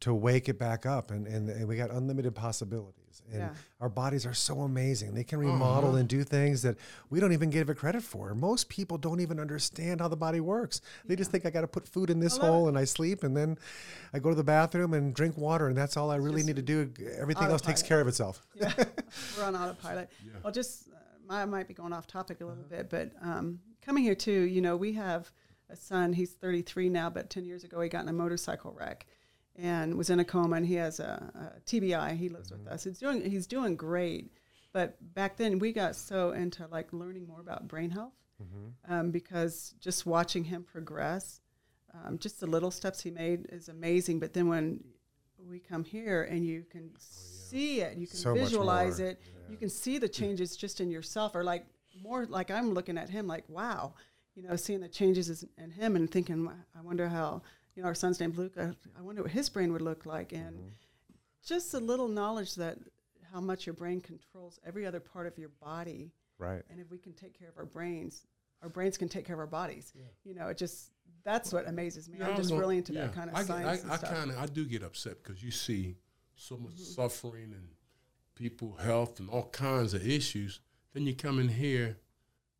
[0.00, 2.99] to wake it back up and and, and we got unlimited possibilities
[3.32, 3.54] and Yeah.
[3.80, 5.98] our bodies are so amazing they can remodel Uh-huh.
[5.98, 6.76] and do things that
[7.10, 10.40] we don't even give it credit for most people don't even understand how the body
[10.40, 12.84] works they just think i got to put food in this love hole and i
[12.84, 13.56] sleep and then
[14.12, 16.56] i go to the bathroom and drink water and that's all i really just need
[16.56, 18.72] to do everything else takes care of itself yeah,
[19.38, 20.10] we're on autopilot.
[20.24, 20.32] Yeah.
[20.42, 24.02] Well, just uh, I might be going off topic a little bit, but um, coming
[24.02, 25.30] here too, you know, we have
[25.70, 26.12] a son.
[26.12, 29.06] He's 33 now, but 10 years ago he got in a motorcycle wreck
[29.56, 32.16] and was in a coma, and he has a, a TBI.
[32.16, 32.84] He lives with us.
[32.84, 34.32] He's doing he's doing great,
[34.72, 38.12] but back then we got so into like learning more about brain health
[38.88, 41.40] um, because just watching him progress,
[41.92, 44.18] um, just the little steps he made is amazing.
[44.20, 44.82] But then when
[45.38, 49.68] we come here and you can see it, you can So visualize it, you can
[49.68, 51.66] see the changes just in yourself, or like
[52.02, 53.94] more like I'm looking at him like, wow,
[54.34, 57.42] you know, seeing the changes in him and thinking, I wonder how,
[57.74, 58.74] you know, our son's named Luca.
[58.98, 60.68] I wonder what his brain would look like, and Mm-hmm.
[61.46, 62.78] just a little knowledge that
[63.32, 66.98] how much your brain controls every other part of your body right and if we
[66.98, 68.26] can take care of our brains
[68.62, 69.92] our brains can take care of our bodies
[70.24, 70.90] you know it just
[71.22, 73.02] that's what amazes me Yeah, I i'm just gonna- really into yeah.
[73.02, 75.42] that kind of I, science I, and I kind of I do get upset because
[75.44, 75.96] you see
[76.34, 76.82] so much Mm-hmm.
[77.02, 77.68] suffering and
[78.34, 80.60] people health and all kinds of issues.
[80.92, 81.98] Then you come in here,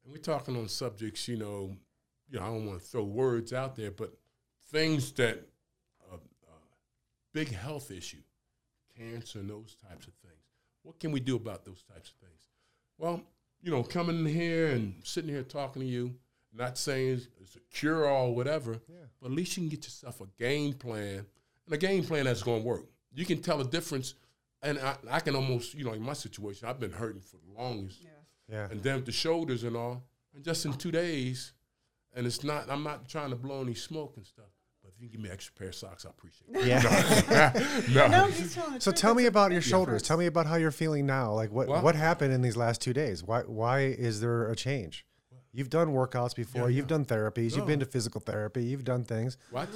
[0.04, 1.26] and we're talking on subjects.
[1.26, 1.76] You know,
[2.28, 4.12] you know I don't want to throw words out there, but
[4.70, 5.38] things that
[6.10, 6.56] uh, uh,
[7.32, 8.22] big health issue,
[8.96, 10.34] cancer and those types of things.
[10.82, 12.48] What can we do about those types of things?
[12.98, 13.22] Well,
[13.62, 16.14] you know, coming in here and sitting here talking to you,
[16.52, 18.96] not saying it's a cure all or whatever, Yeah.
[19.20, 21.26] but at least you can get yourself a game plan
[21.66, 22.84] and a game plan that's going to work.
[23.12, 24.14] You can tell a difference,
[24.62, 27.60] and I, I can almost, you know, in my situation, I've been hurting for the
[27.62, 28.08] longest, yeah
[28.48, 30.02] yeah and then with the shoulders and all,
[30.34, 31.52] and just in two days,
[32.14, 34.46] and it's not, I'm not trying to blow any smoke and stuff.
[35.00, 36.66] But if you can give me an extra pair of socks, I appreciate it.
[36.66, 40.02] yeah no, no he's So tell me about your shoulders.
[40.02, 40.08] difference.
[40.08, 41.32] Tell me about how you're feeling now.
[41.32, 43.22] Like what Well- what happened in these last two days?
[43.22, 45.06] Why why is there a change?
[45.52, 46.70] You've done workouts before.
[46.70, 46.96] Yeah, You've yeah.
[46.96, 47.56] done therapies.
[47.56, 48.62] You've been to physical therapy.
[48.64, 49.36] You've done things.
[49.50, 49.68] What?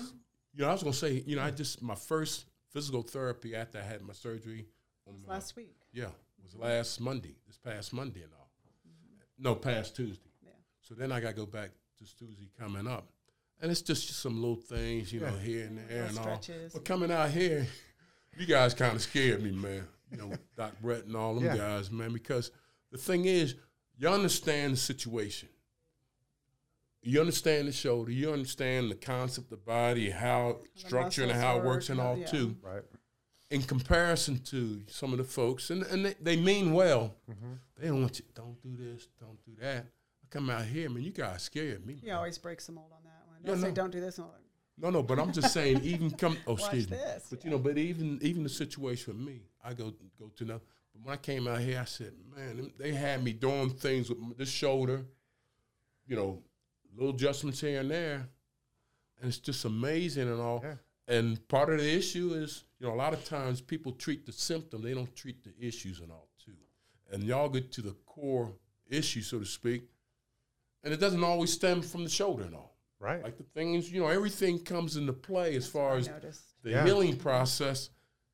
[0.53, 3.79] You know, I was gonna say, you know, I just my first physical therapy after
[3.79, 4.67] I had my surgery.
[5.07, 6.07] On my, last week yeah,
[6.43, 8.49] was last Monday, this past Monday and all.
[8.89, 9.43] Mm-hmm.
[9.43, 10.31] No, past Tuesday.
[10.43, 10.51] Yeah.
[10.81, 13.09] So then I got to go back to Tuesday coming up,
[13.65, 15.39] and it's just, just some little things, you know, Yeah.
[15.43, 16.25] here and there Little and all.
[16.43, 16.73] stretches.
[16.75, 17.67] But coming out here,
[18.39, 19.89] you guys kind of scared me, man.
[20.13, 21.57] You know, Doc Brett and all them Yeah.
[21.57, 22.13] guys, man.
[22.13, 22.51] Because
[22.93, 23.55] the thing is,
[23.97, 25.49] you understand the situation.
[27.03, 28.11] You understand the shoulder.
[28.11, 32.17] You understand the concept of the body, how structure and how it works and all
[32.17, 32.27] yeah.
[32.27, 32.83] too Right.
[33.51, 37.15] in comparison to some of the folks, and, and they, they mean well.
[37.31, 37.53] Mm-hmm.
[37.79, 39.85] They don't want you, don't do this, don't do that.
[39.85, 41.99] I come out here, man, you guys scared me.
[42.01, 42.17] he man.
[42.17, 43.04] always breaks the mold on
[43.45, 43.75] that one say no.
[43.75, 44.29] don't do this like,
[44.79, 46.97] No, no, but I'm just saying, even come, oh, Watch excuse me.
[46.97, 50.45] this, But you know, but even even the situation with me, I go go to
[50.45, 50.61] know.
[50.93, 54.37] But when I came out here, I said, man, they had me doing things with
[54.39, 55.05] this shoulder,
[56.07, 56.43] you know,
[56.97, 58.29] little adjustments here and there,
[59.21, 60.61] and it's just amazing and all.
[60.63, 60.75] Yeah.
[61.07, 64.33] And part of the issue is, you know, a lot of times people treat the
[64.33, 66.53] symptom, they don't treat the issues and all too.
[67.13, 68.53] And y'all get to the core
[68.89, 69.85] issue, so to speak,
[70.83, 72.74] and it doesn't always stem from the shoulder and all.
[73.05, 73.23] Right.
[73.23, 76.43] Like the things, you know, everything comes into play as far as noticed.
[76.63, 76.85] the Yeah.
[76.87, 77.91] healing process,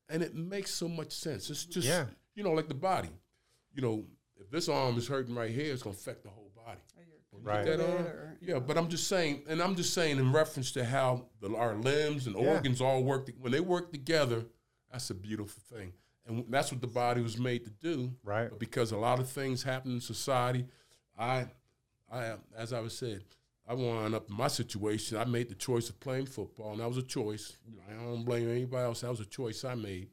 [0.09, 1.51] and it makes so much sense.
[1.51, 2.07] It's just, Yeah.
[2.37, 3.11] you know, like the body.
[3.75, 4.07] You know,
[4.39, 6.81] if this arm is hurting right here, it's gonna affect the whole body.
[6.97, 7.65] Or you're When you Right.
[7.65, 8.61] that contorted arm- or, yeah, know.
[8.61, 12.27] but I'm just saying, and I'm just saying in reference to how the, our limbs
[12.29, 12.55] and Yeah.
[12.55, 13.27] organs all work.
[13.27, 14.47] to- when they work together,
[14.91, 15.93] that's a beautiful thing,
[16.27, 18.17] and that's what the body was made to do.
[18.23, 18.51] Right.
[18.51, 20.67] But because a lot of things happen in society,
[21.19, 21.49] I,
[22.11, 23.25] I, as I was said,
[23.71, 25.17] I wound up in my situation.
[25.17, 27.57] I made the choice of playing football, and that was a choice.
[27.89, 29.03] I don't blame anybody else.
[29.03, 30.09] That was a choice I made.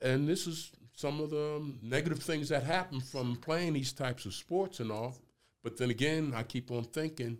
[0.00, 4.24] And this is some of the um, negative things that happen from playing these types
[4.24, 5.16] of sports and all.
[5.64, 7.38] But then again, I keep on thinking,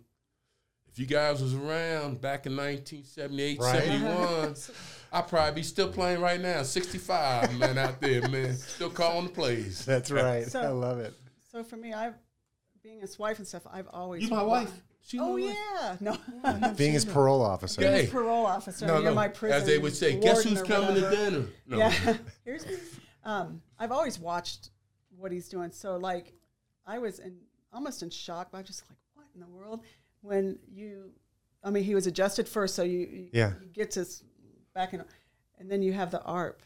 [0.91, 3.83] if you guys was around back in 1978, Right.
[3.83, 4.55] 71,
[5.13, 6.63] I'd probably be still playing right now.
[6.63, 8.53] 65, man, out there, man.
[8.57, 9.85] Still calling the plays.
[9.85, 10.45] That's right.
[10.45, 11.13] So- I love it.
[11.53, 12.15] So for me, I've
[12.83, 13.63] being his wife and stuff.
[13.71, 14.71] I've always You my wife.
[15.03, 15.57] She Oh my wife.
[15.81, 15.97] yeah,
[16.61, 16.73] no.
[16.73, 17.81] Being his parole officer.
[17.81, 18.01] Being Hey.
[18.03, 18.85] his parole officer.
[18.85, 19.15] No, you're no.
[19.15, 19.57] my prison.
[19.59, 21.45] As they would say, guess who's or coming to dinner?
[21.67, 21.77] No.
[21.77, 22.17] Yeah.
[22.45, 22.75] Here's me.
[23.23, 24.69] Um, I've always watched
[25.17, 25.71] what he's doing.
[25.71, 26.33] So like,
[26.85, 27.37] I was in
[27.73, 28.49] almost in shock.
[28.51, 29.81] But I was just like, what in the world?
[30.21, 31.11] When you,
[31.63, 33.53] I mean, he was adjusted first, so you, you Yeah.
[33.61, 34.23] he gets his
[34.75, 35.03] back in,
[35.59, 36.61] and then you have the ARP.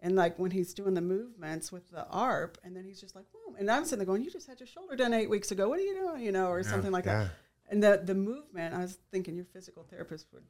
[0.00, 3.24] And like when he's doing the movements with the ARP, and then he's just like,
[3.32, 3.54] Whoa.
[3.58, 5.68] and I'm sitting there going, "You just had your shoulder done eight weeks ago.
[5.68, 7.22] What are you doing?" You know, or something like Yeah.
[7.24, 7.30] that.
[7.74, 10.44] And the the movement, I was thinking your physical therapist would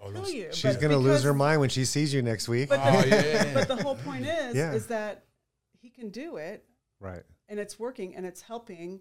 [0.00, 0.48] Oh, kill you.
[0.52, 2.68] She's gonna lose her mind when she sees you next week.
[2.70, 3.54] But Oh, the, yeah.
[3.54, 4.72] but the whole point is, Yeah.
[4.74, 5.24] is that
[5.80, 6.64] he can do it,
[6.98, 7.22] right.
[7.48, 9.00] and it's working, and it's helping,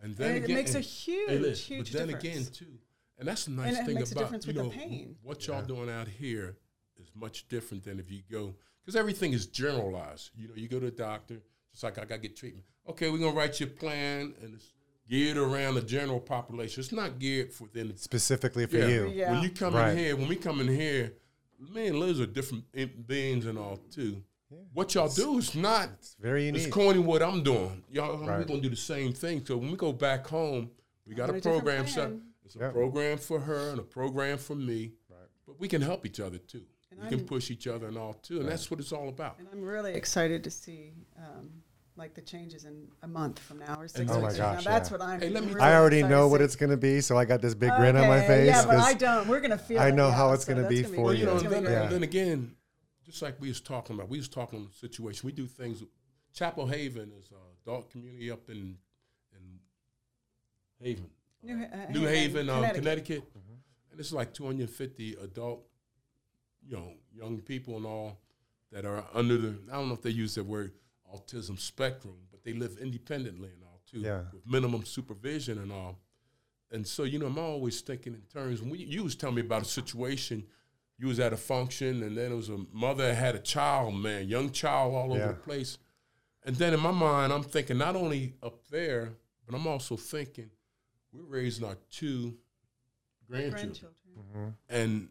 [0.00, 2.24] And then and again, it makes a and- huge, Hey, huge but then difference.
[2.48, 2.78] again, too,
[3.18, 5.16] and that's the nice it thing makes a about difference you with the know pain.
[5.24, 6.56] what y'all doing out here
[6.96, 10.30] is much different than if you go because everything is generalized.
[10.36, 12.64] You know, you go to a doctor, just like I got to get treatment.
[12.88, 14.72] Okay, we're gonna write you a plan, and it's
[15.10, 16.80] geared around the general population.
[16.80, 18.86] It's not geared for within the Specifically for yeah.
[18.86, 19.08] you.
[19.08, 19.32] Yeah.
[19.32, 19.90] When you come Right.
[19.90, 21.12] in here, when we come in here,
[21.74, 22.64] me and Liz are different
[23.08, 24.22] beings and all too.
[24.72, 27.84] What y'all do is not It's very it's corny what I'm doing.
[27.90, 29.44] Y'all, we're gonna do the same thing.
[29.44, 30.70] So when we go back home,
[31.06, 32.08] we got On a, a program set.
[32.08, 32.22] plan.
[32.44, 32.70] It's a Yeah.
[32.70, 34.92] program for her and a program for me.
[35.08, 35.18] Right.
[35.46, 36.64] But we can help each other too.
[36.90, 39.08] And we can I'm- push each other and all too, and that's what it's all
[39.08, 39.38] about.
[39.38, 41.62] And I'm really excited to see, um,
[42.00, 44.64] like the changes in a month from now or six Oh weeks my from gosh,
[44.64, 44.70] now.
[44.72, 44.96] That's yeah.
[44.96, 45.20] what I'm.
[45.20, 47.42] Hey, let me- really I already know what it's going to be, so I got
[47.42, 48.46] this big grin on my face.
[48.48, 49.28] Yeah, but 'cause- I don't.
[49.28, 49.78] We're gonna feel.
[49.78, 51.20] I it, know yeah, how it's so gonna be gonna for Well, you.
[51.20, 51.86] you know, and then, Yeah.
[51.88, 52.56] then again,
[53.04, 55.26] just like we was talking about, we was talking on the situation.
[55.26, 55.82] We do things.
[56.32, 58.78] Chapel Haven is a adult community up in
[59.34, 59.58] in
[60.80, 61.10] Haven,
[61.42, 62.82] New, Ha- uh, New Haven, um, Connecticut.
[62.82, 63.24] Connecticut,
[63.90, 65.66] and it's like 250 adult,
[66.66, 68.18] you know, young people and all
[68.72, 69.58] that are under the.
[69.70, 70.72] I don't know if they use that word
[71.14, 74.22] autism spectrum, but they live independently and all too, Yeah.
[74.32, 75.98] with minimum supervision and all.
[76.70, 78.60] And so, you know, I'm always thinking in terms.
[78.60, 80.44] When we, you was telling me about a situation,
[80.98, 84.28] you was at a function, and then it was a mother had a child, man,
[84.28, 85.28] young child all over Yeah.
[85.28, 85.78] the place.
[86.44, 89.14] And then in my mind, I'm thinking not only up there,
[89.46, 90.50] but I'm also thinking
[91.12, 92.36] we're raising our two
[93.28, 93.94] grandchildren, grandchildren.
[94.18, 94.48] Mm-hmm.
[94.68, 95.08] and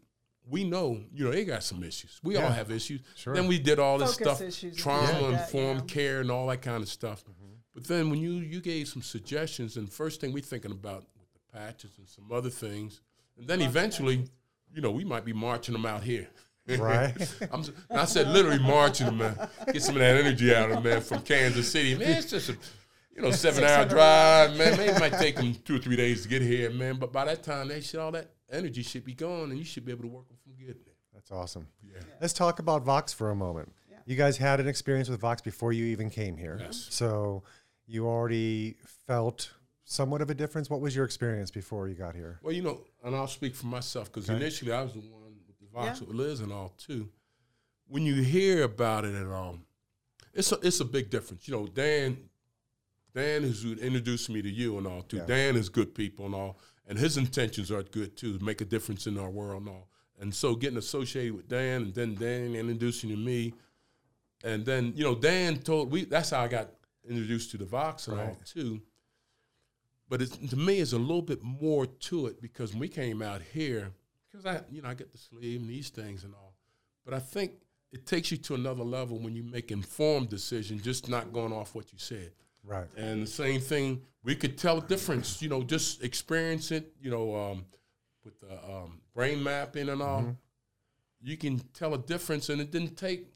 [0.50, 2.20] we know, you know, they got some issues.
[2.22, 3.00] We all have issues.
[3.14, 3.34] Sure.
[3.34, 5.94] Then we did all this Focus stuff, issues trauma things like that, informed yeah.
[5.94, 7.22] care and all that kind of stuff.
[7.24, 7.52] Mm-hmm.
[7.74, 11.32] But then when you you gave some suggestions, and first thing we're thinking about with
[11.32, 13.00] the patches and some other things,
[13.38, 14.24] and then eventually,
[14.74, 16.28] you know, we might be marching them out here.
[16.68, 17.14] Right.
[17.52, 19.48] I'm, s- I said literally marching them, man.
[19.72, 21.96] Get some of that energy out of them, man, from Kansas City.
[21.96, 22.56] Man, it's just a,
[23.16, 24.76] you know, seven hour 600 drive, man.
[24.76, 26.96] Maybe it might take them two or three days to get here, man.
[26.96, 29.84] But by that time, they should, all that energy should be gone, and you should
[29.84, 30.76] be able to work them from good.
[31.14, 31.66] That's awesome.
[31.82, 32.00] Yeah.
[32.20, 33.72] Let's talk about Vox for a moment.
[33.90, 33.98] Yeah.
[34.06, 36.56] You guys had an experience with Vox before you even came here.
[36.60, 36.86] Yes.
[36.90, 37.42] So
[37.86, 39.50] you already felt
[39.84, 40.70] somewhat of a difference.
[40.70, 42.38] What was your experience before you got here?
[42.42, 44.36] Well, you know, and I'll speak for myself because Okay.
[44.36, 46.06] initially I was the one with the Vox Yeah.
[46.06, 47.08] with Liz and all too.
[47.88, 49.58] When you hear about it at all,
[50.32, 51.48] it's a it's a big difference.
[51.48, 52.16] You know, Dan,
[53.12, 55.16] Dan is who introduced me to you and all too.
[55.18, 55.26] Yeah.
[55.26, 56.56] Dan is good people and all,
[56.90, 59.88] and his intentions are good too, to make a difference in our world and all.
[60.18, 63.54] And so getting associated with Dan and then Dan introducing to me,
[64.44, 66.68] and then you know Dan told we that's how I got
[67.08, 68.44] introduced to the Vox and all Right.
[68.44, 68.82] too.
[70.08, 73.22] But it's, to me, it's a little bit more to it because when we came
[73.22, 73.92] out here,
[74.28, 76.54] because I, you know, I get to sleep and these things and all.
[77.04, 77.52] But I think
[77.92, 81.76] it takes you to another level when you make informed decisions, just not going off
[81.76, 82.32] what you said.
[82.64, 82.86] Right.
[82.96, 87.10] And the same thing, we could tell a difference, you know, just experience it, you
[87.10, 87.64] know, um,
[88.24, 90.20] with the um, brain mapping and all.
[90.22, 90.30] Mm-hmm.
[91.22, 93.26] You can tell a difference, and it didn't take.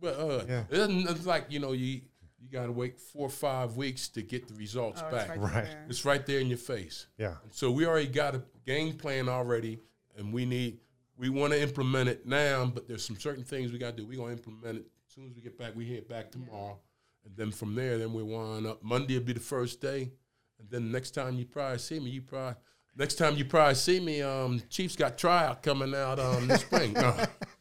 [0.00, 0.64] But uh, Yeah.
[0.70, 2.02] it doesn't, it's like you know you
[2.38, 5.28] you got to wait four or five weeks to get the results Oh, back.
[5.30, 5.64] it's right, Right.
[5.64, 5.86] there.
[5.88, 7.06] It's right there in your face.
[7.18, 7.36] Yeah.
[7.50, 9.80] So we already got a game plan already,
[10.16, 10.78] and we need
[11.16, 12.66] we want to implement it now.
[12.66, 14.06] But there's some certain things we got to do.
[14.06, 15.74] We're gonna implement it as soon as we get back.
[15.74, 16.78] We head back tomorrow,
[17.26, 18.82] and then from there, then we wind up.
[18.82, 20.12] Monday will be the first day,
[20.58, 22.54] and then next time you probably see me, you probably
[22.96, 24.22] next time you probably see me.
[24.22, 26.94] Um, Chiefs got tryout coming out um this spring.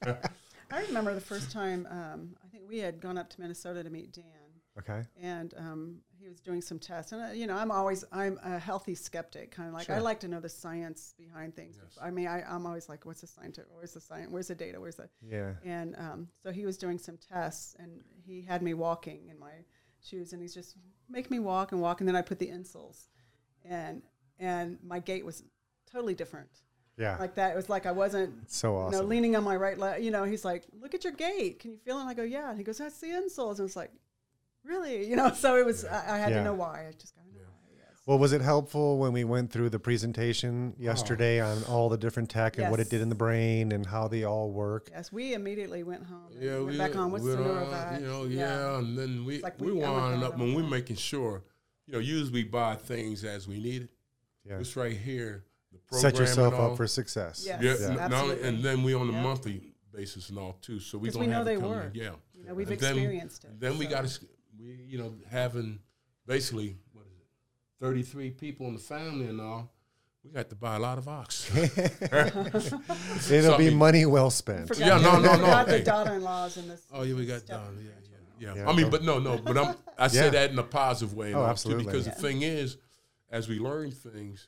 [0.06, 0.18] No.
[0.72, 1.88] I remember the first time.
[1.90, 4.24] Um, I think we had gone up to Minnesota to meet Dan.
[4.78, 5.04] Okay.
[5.22, 7.12] and um, he was doing some tests.
[7.14, 10.20] And uh, you know, I'm always I'm a healthy skeptic, kind of like I like
[10.22, 11.78] to know the science behind things.
[11.82, 11.98] Yes.
[12.02, 13.58] I mean, I, I'm always like, what's the science?
[13.74, 14.30] Where's the science?
[14.32, 14.80] Where's the data?
[14.82, 15.54] Where's the Yeah.
[15.64, 19.54] and um, so he was doing some tests, and he had me walking in my
[20.04, 20.76] shoes, and he's just
[21.10, 23.08] make me walk and walk, and then I put the insoles,
[23.64, 24.02] and
[24.40, 25.44] and my gait was
[25.90, 26.50] totally different.
[26.98, 27.18] Yeah.
[27.18, 30.04] Like that, it was like I wasn't so you know, leaning on my right leg.
[30.04, 31.60] You know, he's like, "Look at your gait.
[31.60, 33.68] Can you feel it?" And I go, "Yeah." And he goes, "That's the insoles." And
[33.68, 33.92] it's like,
[34.66, 35.32] "Really?" You know.
[35.34, 35.86] So it was.
[35.86, 36.38] I, I had Yeah.
[36.40, 36.88] to know why.
[36.88, 37.70] I just got to know why.
[37.78, 38.02] Yes.
[38.06, 41.48] Well, was it helpful when we went through the presentation yesterday oh.
[41.48, 44.24] on all the different tech and what it did in the brain and how they
[44.24, 44.90] all work?
[44.92, 46.32] Yes, we immediately went home.
[46.34, 47.12] And Yeah, went we back on.
[47.12, 50.02] with the we're on, You know, yeah, and then we like we, we- I went
[50.02, 51.44] winding up on when we're making sure,
[51.88, 53.90] you know, usually we buy things as we need it.
[54.48, 54.58] Yeah.
[54.60, 57.44] This right here, the Set program yourself and all, up for success.
[57.46, 57.62] Yes.
[57.62, 57.94] Yeah, Yeah.
[57.94, 58.48] n- Absolutely.
[58.48, 59.24] and then we on a Yeah.
[59.24, 60.80] monthly basis and all too.
[60.80, 61.92] So we don't we know have it they coming, work.
[61.96, 63.60] Yeah, You know, we've And then- experienced it.
[63.60, 64.20] then we got to
[64.66, 65.80] we you know having
[66.26, 67.28] basically what is it,
[67.80, 69.72] thirty three people in the family and all.
[70.24, 71.52] We got to buy a lot of ox.
[71.56, 71.70] It'll
[72.50, 72.60] be
[73.20, 74.70] Something- money well spent.
[74.70, 76.82] Forgot Yeah, the- no, no, no, forgot the daughter-in-laws in this.
[76.92, 77.78] Oh yeah, we got step- done.
[77.78, 77.92] Yeah,
[78.40, 78.64] yeah, yeah.
[78.64, 79.38] Yeah, I mean, but no, no.
[79.38, 80.30] But I'm I say Yeah.
[80.32, 81.34] that in a positive way.
[81.36, 81.78] Oh, all, too.
[81.78, 82.16] Because Yeah.
[82.16, 82.78] the thing is,
[83.30, 84.48] as we learn things,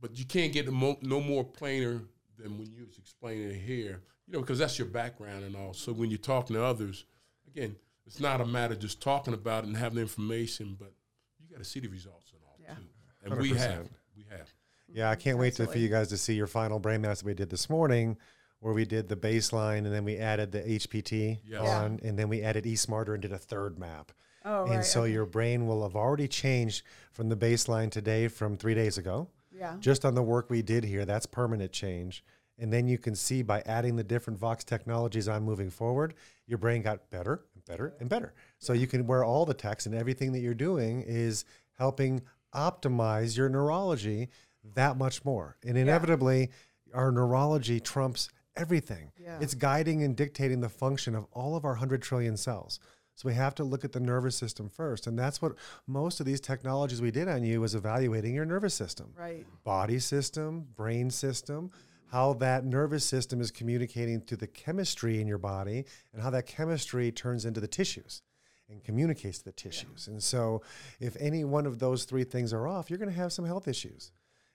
[0.00, 2.00] but you can't get mo- no more plainer
[2.38, 4.00] than when you was explaining it here.
[4.26, 5.74] You know, because that's your background and all.
[5.74, 7.04] So when you're talking to others,
[7.46, 7.76] again,
[8.08, 10.92] it's not a matter of just talking about it and having the information, but
[11.38, 12.74] you got to see the results and all Yeah.
[12.74, 12.80] too.
[13.32, 13.88] And we have, 100%.
[14.16, 14.52] we have.
[14.90, 17.26] Yeah, I can't wait to, for you guys to see your final brain maps that
[17.26, 18.16] we did this morning,
[18.60, 21.60] where we did the baseline and then we added the HPT Yes.
[21.62, 21.78] Yeah.
[21.82, 24.12] on, and then we added eSmarter and did a third map.
[24.44, 24.84] Oh, and right.
[24.84, 25.12] so okay.
[25.12, 26.82] your brain will have already changed
[27.12, 29.28] from the baseline today from three days ago.
[29.52, 29.76] yeah.
[29.78, 32.24] Just on the work we did here, that's permanent change.
[32.58, 36.14] And then you can see by adding the different Vox technologies on moving forward,
[36.48, 38.32] your brain got better and better and better.
[38.58, 41.44] So you can wear all the techs and everything that you're doing is
[41.78, 42.22] helping
[42.54, 44.28] optimize your neurology
[44.74, 45.56] that much more.
[45.64, 46.50] And inevitably,
[46.94, 49.12] our neurology trumps everything.
[49.20, 49.38] Yeah.
[49.40, 52.80] It's guiding and dictating the function of all of our 100 trillion cells.
[53.14, 55.06] So we have to look at the nervous system first.
[55.06, 55.54] And that's what
[55.86, 59.44] most of these technologies we did on you was evaluating your nervous system Right.
[59.64, 61.70] body system, brain system,
[62.10, 66.46] how that nervous system is communicating to the chemistry in your body, and how that
[66.46, 68.22] chemistry turns into the tissues
[68.70, 70.08] and communicates to the tissues.
[70.08, 70.62] And so,
[71.00, 73.66] if any one of those three things are off, you're going to have some health
[73.68, 74.12] issues.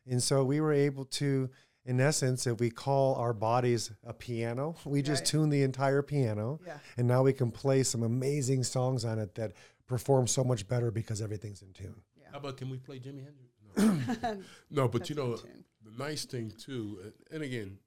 [0.08, 1.50] And so, we were able to,
[1.86, 5.28] in essence, if we call our bodies a piano, we just Right.
[5.28, 6.78] tune the entire piano, Yeah.
[6.98, 9.54] and now we can play some amazing songs on it that
[9.88, 12.02] perform so much better because everything's in tune.
[12.32, 13.50] How about can we play Jimi Hendrix?
[14.22, 15.50] No, no but you know, in tune.
[15.58, 15.64] the
[15.98, 17.78] nice thing too, and- again,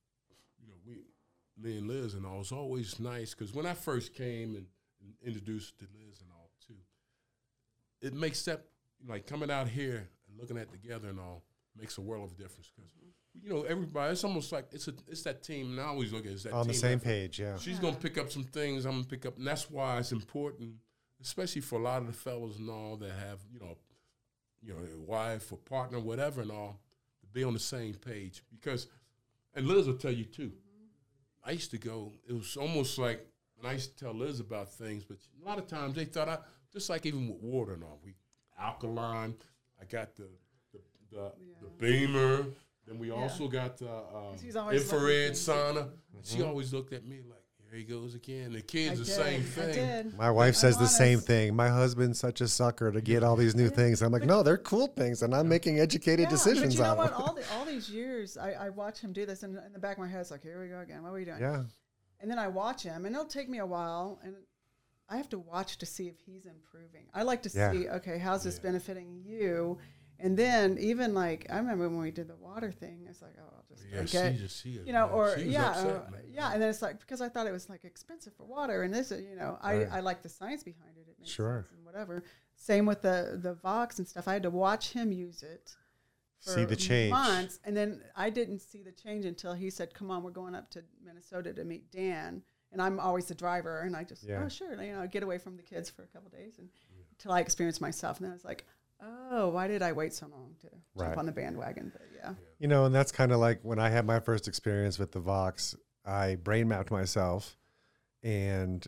[0.60, 1.04] you know, we,
[1.58, 4.66] me and Liz and all, it's always nice because when I first came and,
[5.00, 6.74] and introduced to Liz and all too,
[8.00, 8.64] it makes that
[9.06, 11.42] like coming out here and looking at together and all
[11.78, 12.90] makes a world of difference because
[13.42, 14.12] you know everybody.
[14.12, 15.72] It's almost like it's a it's that team.
[15.72, 17.58] And I always look at it that On the same page, yeah.
[17.58, 18.84] She's gonna pick up some things.
[18.86, 20.74] I'm gonna pick up, and that's why it's important,
[21.20, 23.76] especially for a lot of the fellows and all that have you know,
[24.62, 26.80] you know, a wife or partner, whatever, and all,
[27.36, 28.42] be on the same page.
[28.50, 28.88] Because,
[29.54, 30.52] and Liz will tell you too.
[31.44, 32.12] I used to go.
[32.28, 33.24] It was almost like
[33.56, 36.28] when I used to tell Liz about things, but a lot of times they thought
[36.28, 36.38] I
[36.72, 38.00] just like even with water and all.
[38.04, 38.14] We
[38.58, 39.34] alkaline.
[39.80, 40.28] I got the
[40.72, 40.80] the
[41.12, 42.46] the, the beamer.
[42.86, 43.14] Then we Yeah.
[43.14, 44.32] also got the uh,
[44.72, 45.88] infrared looking sauna.
[46.14, 49.04] And She always looked at me like, "Here he goes again." The I kids, the
[49.04, 49.14] did.
[49.14, 49.74] same I thing.
[49.74, 50.16] did.
[50.18, 51.54] My wife I'm says the same thing.
[51.54, 54.02] My husband's such a sucker to get all these new things.
[54.02, 56.90] I'm like, no, they're cool things, and I'm making educated Yeah, decisions but you know
[56.92, 57.10] on what?
[57.12, 57.22] them.
[57.22, 59.96] All, the, all these years, I, I watch him do this, and in the back
[59.96, 61.02] of my head, it's like, here we go again.
[61.02, 61.40] What are we doing?
[61.40, 61.64] yeah,
[62.20, 64.34] And then I watch him, and it'll take me a while, and
[65.08, 67.06] I have to watch to see if he's improving.
[67.14, 67.70] I like to Yeah.
[67.72, 69.78] see, okay, how's this benefiting you?
[70.18, 73.52] And then even like I remember when we did the water thing, it's like, oh,
[73.54, 74.38] I'll just Yeah, drink it.
[74.38, 74.86] just see it.
[74.86, 75.14] you know, man.
[75.14, 77.84] or yeah, upset, uh, yeah, and then it's like because I thought it was like
[77.84, 79.88] expensive for water, and this, you know, I, Right.
[79.92, 81.06] I like the science behind it.
[81.08, 81.62] It makes Sure.
[81.68, 82.22] sense and whatever.
[82.56, 84.26] Same with the the Vox and stuff.
[84.26, 85.76] I had to watch him use it.
[86.38, 87.10] See for the change.
[87.10, 90.54] Months, and then I didn't see the change until he said, "Come on, we're going
[90.54, 92.42] up to Minnesota to meet Dan."
[92.72, 94.42] And I'm always the driver, and I just, Yeah.
[94.44, 96.68] oh sure, you know, get away from the kids for a couple days, and
[97.12, 98.66] until I experienced myself, and then I was like,
[99.00, 101.06] oh, why did I wait so long to Right.
[101.08, 101.90] jump on the bandwagon?
[101.92, 104.98] But yeah, you know, and that's kind of like when I had my first experience
[104.98, 105.74] with the Vox.
[106.04, 107.56] I brain mapped myself,
[108.22, 108.86] and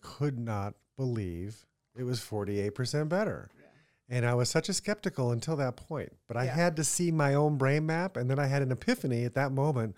[0.00, 3.48] could not believe it was 48% better.
[4.08, 6.12] And I was such a skeptical until that point.
[6.28, 6.54] But I Yeah.
[6.54, 9.50] had to see my own brain map, and then I had an epiphany at that
[9.52, 9.96] moment.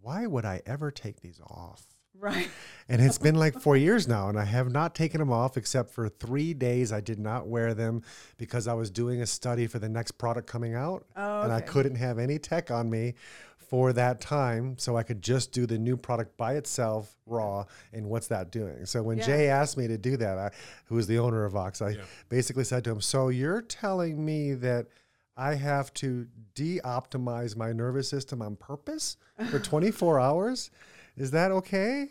[0.00, 1.86] Why would I ever take these off?
[2.18, 2.48] Right.
[2.88, 5.90] And it's been like four years now, and I have not taken them off except
[5.90, 6.92] for three days.
[6.92, 8.02] I did not wear them
[8.36, 11.60] because I was doing a study for the next product coming out, Oh, and I
[11.60, 13.14] couldn't have any tech on me
[13.58, 17.64] for that time, so I could just do the new product by itself, raw.
[17.92, 18.84] And what's that doing?
[18.86, 19.26] So when Yeah.
[19.26, 20.50] Jay asked me to do that, I,
[20.86, 22.02] who was the owner of Vox, I Yeah.
[22.28, 24.86] basically said to him, "So you're telling me that?"
[25.36, 29.16] I have to de-optimize my nervous system on purpose
[29.50, 30.70] for 24 hours.
[31.20, 32.08] Is that okay?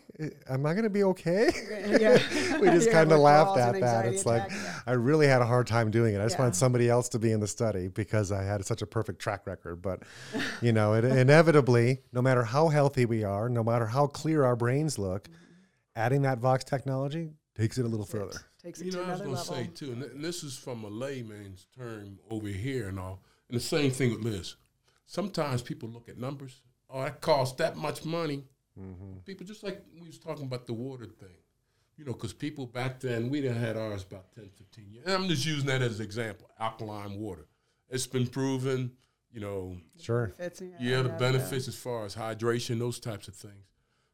[0.48, 1.50] Am I going to be okay?
[2.00, 2.58] Yeah.
[2.60, 3.74] we just Yeah, kind of laughed at that.
[3.74, 4.80] anxiety It's like yeah.
[4.86, 6.20] I really had a hard time doing it.
[6.20, 6.42] I just Yeah.
[6.42, 9.48] wanted somebody else to be in the study because I had such a perfect track
[9.48, 9.82] record.
[9.82, 10.04] But
[10.62, 14.54] you know, it, inevitably, no matter how healthy we are, no matter how clear our
[14.54, 15.34] brains look, mm-hmm.
[15.96, 18.38] adding that Vox technology takes it a little further.
[18.62, 20.44] Takes it You to know, I was going to say too, and, th- and this
[20.44, 24.54] is from a layman's term over here and all, and the same thing with Liz.
[25.06, 26.62] Sometimes people look at numbers.
[26.88, 28.44] Oh, that costs that much money.
[28.80, 29.18] Mm-hmm.
[29.24, 31.36] People just like we was talking about the water thing,
[31.96, 35.04] you know, because people back then we done had ours about 10, 15 years.
[35.06, 36.48] And I'm just using that as an example.
[36.58, 37.46] Alkaline water,
[37.88, 38.92] it's been proven,
[39.32, 40.28] you know, Sure.
[40.38, 43.66] Benefits, yeah, the benefits as far as hydration, those types of things.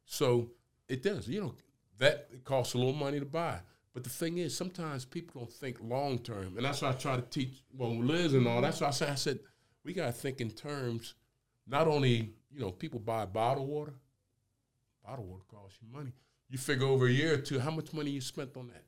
[0.05, 0.51] So
[0.89, 1.29] it does.
[1.29, 1.55] You know,
[1.99, 3.61] that it costs a little money to buy.
[3.95, 7.17] But the thing is, sometimes people don't think long term, and that's why I try
[7.17, 7.63] to teach.
[7.73, 8.61] Well, Liz and all.
[8.61, 9.39] That's why I said, I said
[9.85, 11.15] we got to think in terms.
[11.67, 13.95] Not only you know people buy bottled water.
[15.07, 16.13] Bottled water costs you money.
[16.49, 18.85] You figure over a year or two how much money you spent on that.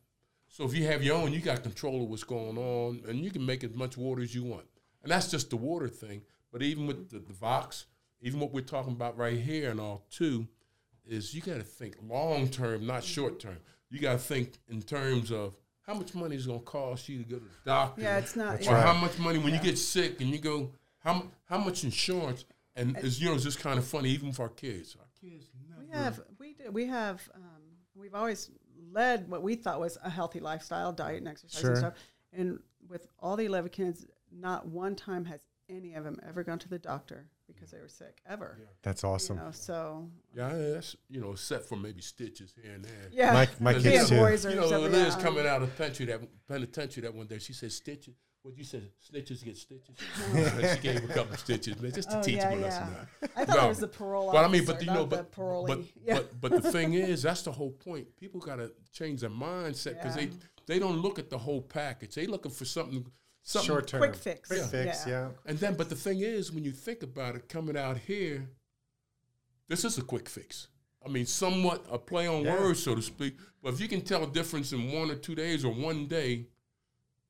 [0.48, 3.30] So if you have your own, you got control of what's going on, and you
[3.30, 4.64] can make as much water as you want.
[5.02, 6.22] And that's just the water thing.
[6.50, 7.86] But even with the, the Vox,
[8.20, 10.48] even what we're talking about right here and all too,
[11.06, 13.58] is you got to think long term, not short term.
[13.90, 17.18] You got to think in terms of how much money is going to cost you
[17.18, 18.02] to go to the doctor.
[18.02, 18.60] Yeah, it's not.
[18.60, 18.82] Or yeah.
[18.82, 22.44] how much money when you get sick and you go how how much insurance
[22.76, 24.96] and it's you know it's just kind of funny even for our kids.
[24.98, 27.42] Our kids never We have we do, we have um,
[27.94, 28.50] we've always
[28.92, 31.70] led what we thought was a healthy lifestyle, diet and exercise Sure.
[31.70, 31.94] and stuff.
[32.32, 32.58] And
[32.88, 36.68] with all the eleven kids, not one time has any of them ever gone to
[36.68, 38.58] the doctor because they were sick ever.
[38.82, 39.36] That's You awesome.
[39.36, 43.08] know, so yeah, that's you know except for maybe stitches here and there.
[43.10, 44.16] yeah, My, my And kids too.
[44.16, 47.38] boys You know, something, Liz yeah, coming out of penitentiary that penitentiary that one day.
[47.38, 48.14] She said stitches.
[48.42, 48.88] What you said?
[49.12, 49.96] Snitches get stitches.
[50.74, 52.88] she gave a couple stitches, man, just to Oh, teach yeah, me a lesson.
[53.22, 53.28] yeah.
[53.36, 53.64] I thought No.
[53.66, 54.32] it was the parole.
[54.32, 55.66] But I mean, officer, but you know, not but the parolee.
[55.66, 56.14] but, yeah.
[56.14, 58.16] but but the thing is, that's the whole point.
[58.16, 60.26] People got to change their mindset because Yeah.
[60.26, 60.30] they
[60.74, 62.14] they don't look at the whole package.
[62.14, 63.06] They looking for something
[63.42, 64.00] something Short term.
[64.00, 64.48] Quick fix.
[64.48, 64.66] Quick Yeah.
[64.66, 65.12] fix, Yeah.
[65.12, 65.28] yeah.
[65.46, 68.48] And then, but the thing is, when you think about it, coming out here,
[69.68, 70.68] this is a quick fix.
[71.04, 72.60] I mean, somewhat a play on Yeah.
[72.60, 73.36] words, so to speak.
[73.62, 76.46] But if you can tell a difference in one or two days or one day,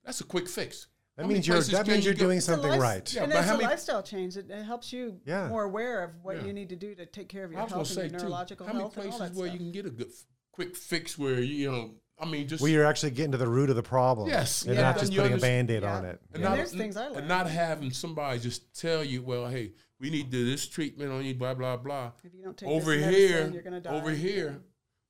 [0.05, 0.87] that's a quick fix.
[1.19, 3.13] That How means you're that means you you're doing It's something life- right.
[3.13, 4.37] Yeah, and but it's how a many- lifestyle change.
[4.37, 5.49] It, it helps you Yeah.
[5.49, 6.45] more aware of what Yeah.
[6.45, 8.21] you need to do to take care of I your was health say and your
[8.21, 8.27] too.
[8.27, 9.53] neurological How many health and all places that where stuff.
[9.55, 11.95] you can get a good f- quick fix where you know?
[12.21, 14.29] I mean, just Well, you're actually getting to the root of the problem.
[14.29, 15.97] Yes, And yeah, not just you putting a understand- band aid Yeah.
[15.97, 16.21] on it.
[16.35, 16.49] And, Yeah.
[16.51, 20.25] not, there's things I and not having somebody just tell you, well, hey, we need
[20.27, 22.13] to do this treatment on you, blah blah blah.
[22.23, 23.91] If you don't take Over this here, medicine, you're gonna die.
[23.93, 24.63] over here,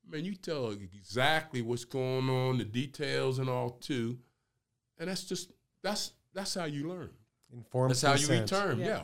[0.08, 4.18] man, you tell exactly what's going on, the details and all too,
[4.98, 5.52] and that's just
[5.88, 7.10] that's that's how you learn.
[7.52, 8.50] Informed That's how you consent.
[8.52, 8.86] return, yeah.
[8.86, 9.02] Yeah.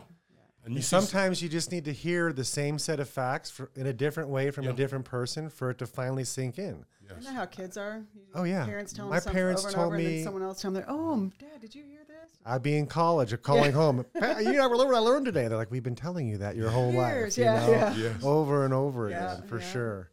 [0.65, 3.51] And you And see- sometimes you just need to hear the same set of facts
[3.51, 4.71] for, in a different way from Yeah.
[4.71, 6.85] a different person for it to finally sink in.
[7.11, 8.03] Isn't that how kids are?
[8.15, 8.65] You- Oh, yeah.
[8.65, 10.75] Parents telling My them parents over and told over, and me- then someone else telling
[10.81, 14.05] them, "Oh, Dad, did you hear this?" I'd be in college or calling home.
[14.15, 15.49] You never learned what I learned today.
[15.49, 17.15] They're like, we've been telling you that your whole life.
[17.15, 17.95] Years, you yeah, know, yeah.
[17.97, 18.23] Yes.
[18.25, 19.71] Over and over Yeah, again, for yeah.
[19.71, 20.11] sure.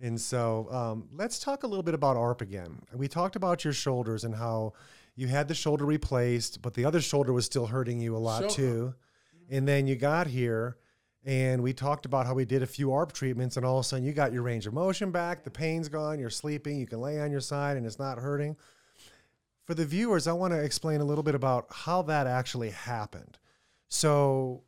[0.00, 2.80] And so um, let's talk a little bit about ARP again.
[2.94, 4.72] We talked about your shoulders and how
[5.14, 8.42] you had the shoulder replaced, but the other shoulder was still hurting you a lot
[8.42, 8.94] So- too.
[9.48, 10.76] And then you got here
[11.24, 13.88] and we talked about how we did a few ARP treatments and all of a
[13.88, 17.00] sudden you got your range of motion back, the pain's gone, you're sleeping, you can
[17.00, 18.56] lay on your side and it's not hurting.
[19.64, 23.38] For the viewers, I want to explain a little bit about how that actually happened.
[23.88, 24.62] So,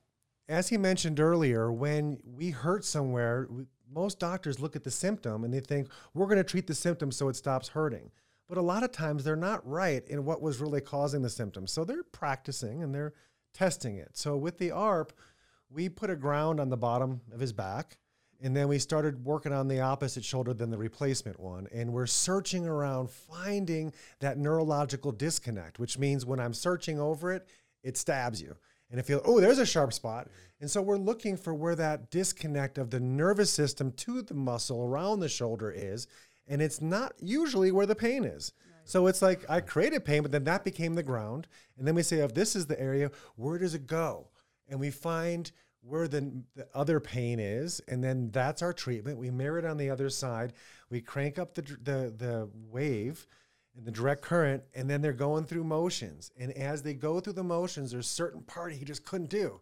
[0.49, 5.45] as he mentioned earlier, when we hurt somewhere, we, most doctors look at the symptom
[5.45, 8.11] and they think we're going to treat the symptom so it stops hurting.
[8.53, 11.73] But a lot of times they're not right in what was really causing the symptoms.
[11.73, 13.15] So they're practicing and they're
[13.55, 14.11] testing it.
[14.13, 15.15] So with the ARP,
[15.71, 17.97] we put a ground on the bottom of his back
[18.43, 21.67] and then we started working on the opposite shoulder than the replacement one.
[21.73, 27.49] And we're searching around, finding that neurological disconnect, which means when I'm searching over it,
[27.83, 28.55] it stabs you.
[28.91, 30.29] And it feels, oh, there's a sharp spot.
[30.61, 34.85] And so we're looking for where that disconnect of the nervous system to the muscle
[34.85, 36.07] around the shoulder is.
[36.47, 38.53] And it's not usually where the pain is.
[38.85, 41.47] So it's like I created pain, but then that became the ground.
[41.79, 44.29] And then we say, if this is the area, where does it go?
[44.69, 45.51] And we find
[45.83, 49.19] where the, the other pain is, and then that's our treatment.
[49.19, 50.53] We mirror it on the other side.
[50.91, 53.27] We crank up the the the wave
[53.77, 56.31] and the direct current, and then they're going through motions.
[56.39, 59.61] And as they go through the motions, there's certain part he just couldn't do,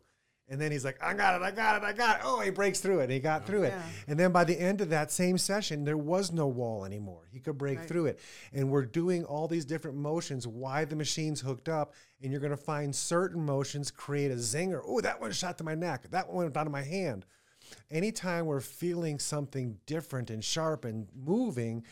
[0.50, 2.22] And then he's like, I got it, I got it, I got it.
[2.24, 3.04] Oh, he breaks through it.
[3.04, 3.74] And he got through it.
[4.08, 7.28] And then by the end of that same session, there was no wall anymore.
[7.30, 7.88] He could break Right.
[7.88, 8.18] through it.
[8.52, 11.94] And we're doing all these different motions why the machine's hooked up.
[12.20, 14.82] And you're going to find certain motions create a zinger.
[14.84, 16.10] Oh, that one shot to my neck.
[16.10, 17.26] That one went down to my hand.
[17.88, 21.84] Anytime we're feeling something different and sharp and moving,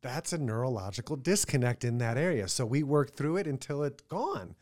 [0.00, 2.48] that's a neurological disconnect in that area.
[2.48, 4.54] So we work through it until it's gone.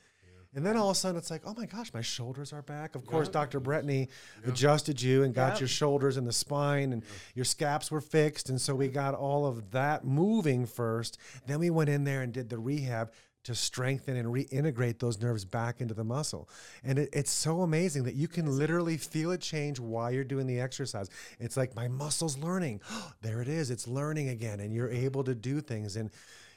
[0.54, 2.94] And then all of a sudden it's like, oh my gosh, my shoulders are back.
[2.94, 3.60] Of course, Dr.
[3.60, 4.08] DeBrincat
[4.46, 5.60] adjusted you and got Yep.
[5.60, 7.02] your shoulders and the spine and
[7.34, 8.48] your scaps were fixed.
[8.48, 11.18] And so we got all of that moving first.
[11.46, 13.10] Then we went in there and did the rehab
[13.44, 16.48] to strengthen and reintegrate those nerves back into the muscle.
[16.82, 20.46] And it, it's so amazing that you can literally feel it change while you're doing
[20.46, 21.10] the exercise.
[21.38, 22.80] It's like my muscle's learning.
[23.22, 23.70] there it is.
[23.70, 24.60] It's learning again.
[24.60, 25.96] And you're able to do things.
[25.96, 26.10] And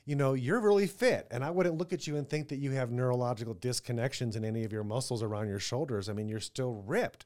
[0.07, 1.27] you know, you're really fit.
[1.29, 4.63] And I wouldn't look at you and think that you have neurological disconnections in any
[4.63, 6.07] of your muscles around your shoulders.
[6.07, 7.25] I mean, you're still ripped,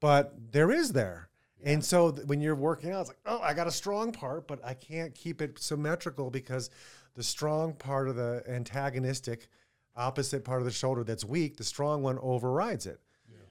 [0.00, 1.28] but there is there.
[1.62, 4.48] And so th- when you're working out, it's like, oh, I got a strong part,
[4.48, 6.70] but I can't keep it symmetrical because
[7.14, 9.46] the strong part of the antagonistic
[9.96, 13.00] opposite part of the shoulder that's weak, the strong one overrides it.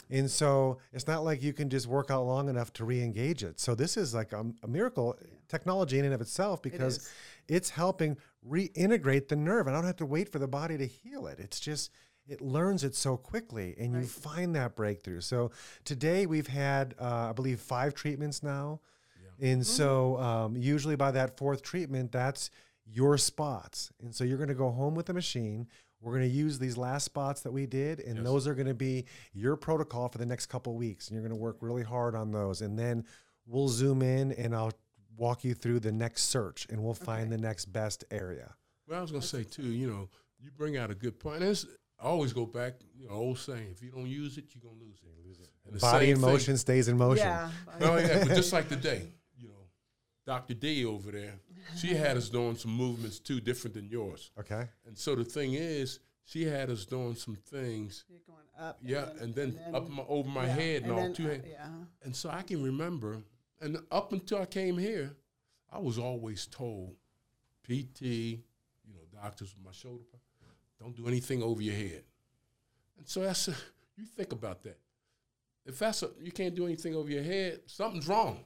[0.09, 3.59] And so it's not like you can just work out long enough to re-engage it.
[3.59, 5.17] So this is like a, a miracle
[5.49, 7.13] technology in and of itself because is.
[7.47, 8.17] It's helping
[8.47, 9.67] reintegrate the nerve.
[9.67, 11.39] And I don't have to wait for the body to heal it.
[11.39, 11.91] It's just
[12.27, 15.21] it learns it so quickly, and you find that breakthrough.
[15.21, 15.51] So
[15.85, 18.81] today we've had, uh, I believe, five treatments now,
[19.39, 22.49] and so um, usually by that fourth treatment, that's
[22.85, 25.67] your spots, and so you're going to go home with the machine.
[26.01, 28.25] We're going to use these last spots that we did, and Yes.
[28.25, 31.07] those are going to be your protocol for the next couple of weeks.
[31.07, 33.05] And you're going to work really hard on those, and then
[33.45, 34.73] we'll zoom in and I'll
[35.17, 38.53] walk you through the next search, and we'll find the next best area.
[38.87, 39.63] Well, I was gonna say too.
[39.67, 40.09] You know,
[40.39, 41.41] you bring out a good point.
[41.41, 41.65] And it's,
[41.99, 42.75] I always go back.
[42.95, 45.27] You know, old saying: if you don't use it, you're gonna lose it.
[45.27, 45.49] Lose it.
[45.65, 47.25] And the Body same in thing- motion stays in motion.
[47.25, 47.49] Yeah.
[47.81, 49.03] Oh yeah, but just like today,
[49.37, 49.65] you know,
[50.25, 50.53] Dr.
[50.53, 51.33] D over there,
[51.75, 54.31] she had us doing some movements too, different than yours.
[54.39, 54.67] Okay.
[54.85, 58.79] And so the thing is, she had us doing some things, You're going up.
[58.81, 61.45] yeah, and then, up my, over my yeah, head and, all then, two uh, hands.
[61.49, 61.67] Yeah.
[62.03, 63.17] And so I can remember,
[63.61, 65.15] and up until I came here,
[65.71, 66.95] I was always told,
[67.65, 68.39] PT, you
[68.93, 70.03] know, doctors with my shoulder,
[70.79, 72.03] don't do anything over your head.
[72.97, 73.55] And so that's a,
[73.97, 74.77] you think about that.
[75.65, 78.43] If that's a, you can't do anything over your head, something's wrong.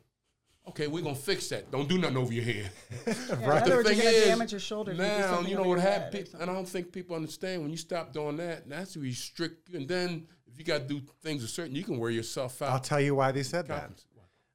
[0.70, 1.72] Okay, we're gonna fix that.
[1.72, 2.72] Don't do nothing over your head.
[3.08, 4.92] Yeah, But In other the thing you're is, damage your shoulder.
[4.92, 7.78] if you Now you know what happened, and I don't think people understand when you
[7.78, 8.70] stop doing that.
[8.70, 11.98] That's restrict you, and then if you got to do things a certain, you can
[11.98, 12.70] wear yourself out.
[12.70, 13.92] I'll tell you why they said that.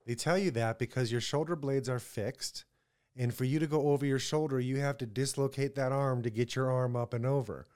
[0.07, 2.65] They tell you that because your shoulder blades are fixed.
[3.17, 6.31] And for you to go over your shoulder, you have to dislocate that arm to
[6.31, 7.67] get your arm up and over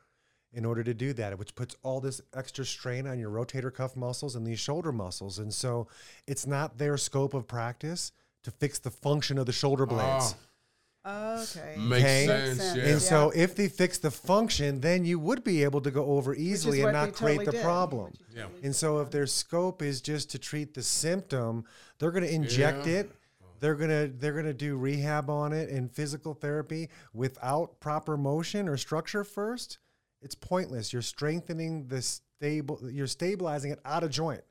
[0.53, 3.97] in order to do that, which puts all this extra strain on your rotator cuff
[3.97, 5.39] muscles and these shoulder muscles.
[5.39, 5.89] And so
[6.27, 8.13] it's not their scope of practice
[8.43, 9.87] to fix the function of the shoulder ah.
[9.87, 10.35] blades.
[11.07, 11.77] Okay.
[11.79, 12.27] Makes Okay.
[12.27, 12.59] sense.
[12.59, 12.77] Makes sense.
[12.77, 12.93] Yeah.
[12.93, 16.35] And so if they fix the function, then you would be able to go over
[16.35, 18.13] easily and not create totally the did, problem.
[18.35, 18.43] Yeah.
[18.45, 21.65] totally And so if their scope is just to treat the symptom,
[21.99, 22.99] they're going to inject Yeah.
[23.01, 23.11] it.
[23.61, 28.17] They're going to they're going to do rehab on it and physical therapy without proper
[28.17, 29.79] motion or structure first.
[30.23, 30.93] It's pointless.
[30.95, 34.43] You're strengthening the stable you're stabilizing it out of joint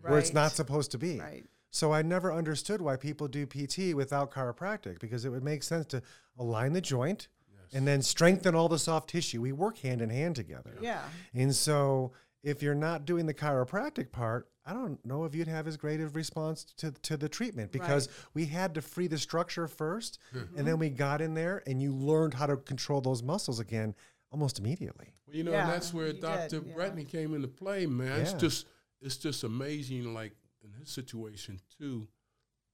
[0.00, 1.20] where it's not supposed to be.
[1.20, 1.44] Right.
[1.70, 5.86] So I never understood why people do PT without chiropractic because it would make sense
[5.86, 6.02] to
[6.38, 7.28] align the joint
[7.72, 9.40] and then strengthen all the soft tissue.
[9.40, 10.76] We work hand in hand together.
[10.80, 11.02] Yeah.
[11.34, 12.12] And so
[12.42, 16.00] if you're not doing the chiropractic part, I don't know if you'd have as great
[16.00, 20.18] of response to, to the treatment because we had to free the structure 1st
[20.56, 23.94] and then we got in there and you learned how to control those muscles again
[24.32, 25.12] almost immediately.
[25.26, 26.62] Well, you know, Yeah, and that's where you did, Dr.
[26.66, 26.74] yeah.
[26.74, 28.20] DeBrincat came into play, man.
[28.20, 28.66] It's just
[29.00, 30.49] it's just amazing, like in his
[30.84, 32.08] situation too,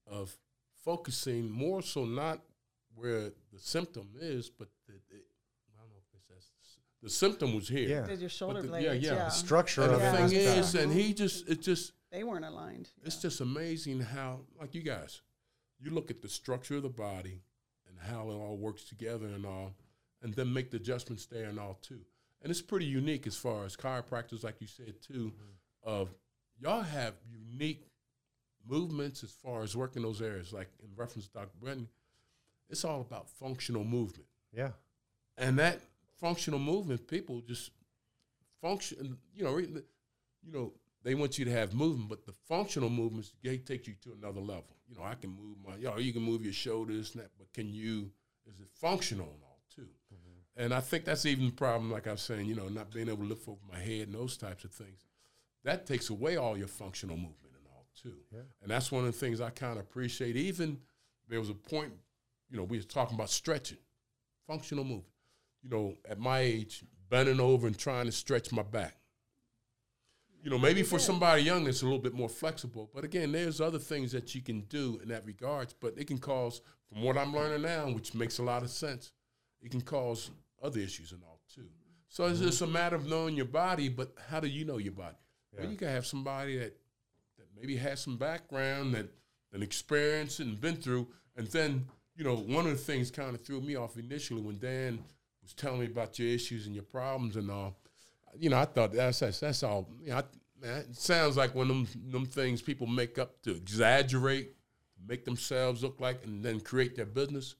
[0.05, 0.35] of
[0.83, 2.41] focusing more so not
[2.95, 7.53] where the symptom is, but the, the I don't know if it's that's the symptom
[7.55, 7.87] was here.
[7.89, 8.07] Yeah.
[8.07, 8.85] Did your shoulder the- blades?
[8.85, 9.17] yeah, Yeah.
[9.17, 9.23] yeah.
[9.25, 10.27] The structure And of the it Yeah.
[10.27, 12.89] thing is is, and he just it just They weren't aligned.
[13.03, 15.21] it's just amazing how like you guys,
[15.79, 17.41] you look at the structure of the body
[17.87, 19.75] and how it all works together and all,
[20.21, 22.01] and then make the adjustments there and all too.
[22.41, 25.89] And it's pretty unique as far as chiropractors, like you said too, mm-hmm.
[25.89, 26.13] of
[26.59, 27.85] y'all have unique
[28.67, 30.53] movements as far as working those areas.
[30.53, 31.49] Like in reference to Dr.
[31.61, 31.87] DeBrincat,
[32.69, 34.25] it's all about functional movement.
[34.53, 34.71] Yeah.
[35.37, 35.79] And that
[36.19, 37.71] functional movement, people just
[38.61, 39.17] function.
[39.35, 39.83] You know, you
[40.51, 44.13] know, they want you to have movement, but the functional movements they take you to
[44.13, 44.75] another level.
[44.89, 47.31] You know, I can move my, you know, you can move your shoulders, and that,
[47.37, 48.11] but can you?
[48.45, 49.81] Is it functional and all too?
[50.13, 50.63] Mm-hmm.
[50.63, 51.91] And I think that's even the problem.
[51.91, 54.15] Like I was saying, you know, not being able to lift over my head and
[54.15, 55.05] those types of things.
[55.63, 57.46] that takes away all your functional movement
[58.01, 58.13] too.
[58.33, 58.41] Yeah.
[58.61, 60.35] And that's one of the things I kind of appreciate.
[60.35, 60.79] Even
[61.27, 61.93] there was a point,
[62.49, 63.77] you know, we was talking about stretching,
[64.47, 65.05] functional movement.
[65.63, 68.95] You know, at my age, bending over and trying to stretch my back.
[70.43, 72.89] You know, maybe for somebody young, it's a little bit more flexible.
[72.93, 75.73] But again, there's other things that you can do in that regards.
[75.73, 79.11] But it can cause, from what I'm learning now, which makes a lot of sense,
[79.61, 80.29] it can cause
[80.61, 81.67] other issues and all too.
[82.07, 83.89] So it's just a matter of knowing your body.
[83.89, 85.17] But how do you know your body?
[85.51, 85.71] Well, Yeah.
[85.71, 86.77] you can have somebody that
[87.59, 89.07] maybe has some background that
[89.53, 91.85] an experience and been through, and then
[92.15, 94.99] you know one of the things kind of threw me off initially when Dan
[95.41, 97.77] was telling me about your issues and your problems and all.
[98.37, 99.89] You know, I thought that's that's, that's all.
[100.01, 100.23] You know, I,
[100.61, 104.51] man, it sounds like one of them them things people make up to exaggerate,
[105.07, 107.55] make themselves look like, and then create their business.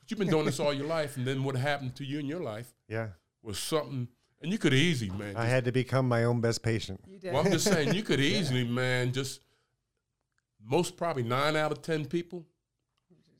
[0.00, 2.26] But you've been doing this all your life, and then what happened to you in
[2.26, 3.08] your life Yeah.
[3.42, 4.08] was something,
[4.40, 5.36] and you could easily, man.
[5.36, 7.00] I had to become my own best patient.
[7.06, 7.32] You did.
[7.32, 9.40] well, I'm just saying you could easily, man, just
[10.64, 12.46] most probably nine out of ten people,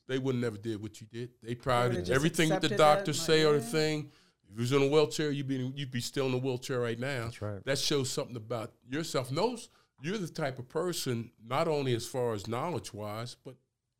[0.07, 1.29] they would never did what you did.
[1.41, 4.11] They probably would've everything that the accepted that, doctors like, say or the thing.
[4.49, 6.99] If you was in a wheelchair, you'd be you'd be still in a wheelchair right
[6.99, 7.25] now.
[7.25, 7.65] That's right.
[7.65, 9.31] That shows something about yourself.
[9.31, 9.69] Knows
[10.01, 13.55] you're the type of person, not only as far as knowledge wise, but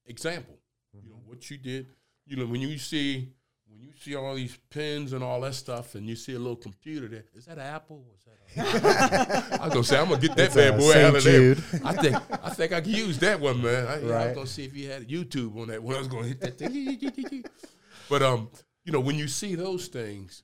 [0.05, 0.57] example.
[0.93, 1.29] You know mm-hmm.
[1.29, 1.87] what you did.
[2.25, 3.29] You know when you see
[3.71, 6.57] when you see all these pins and all that stuff, and you see a little
[6.57, 7.23] computer there.
[7.33, 8.05] Is that an Apple?
[8.07, 9.53] Or is that?
[9.55, 11.55] A I was gonna say I'm gonna get that It's, bad boy out of there.
[11.85, 13.87] I think I think I could use that one, man.
[13.87, 15.81] I, I was gonna see if you had YouTube on that.
[15.81, 17.45] When I was gonna hit that thing.
[18.09, 18.49] but um,
[18.83, 20.43] you know, when you see those things,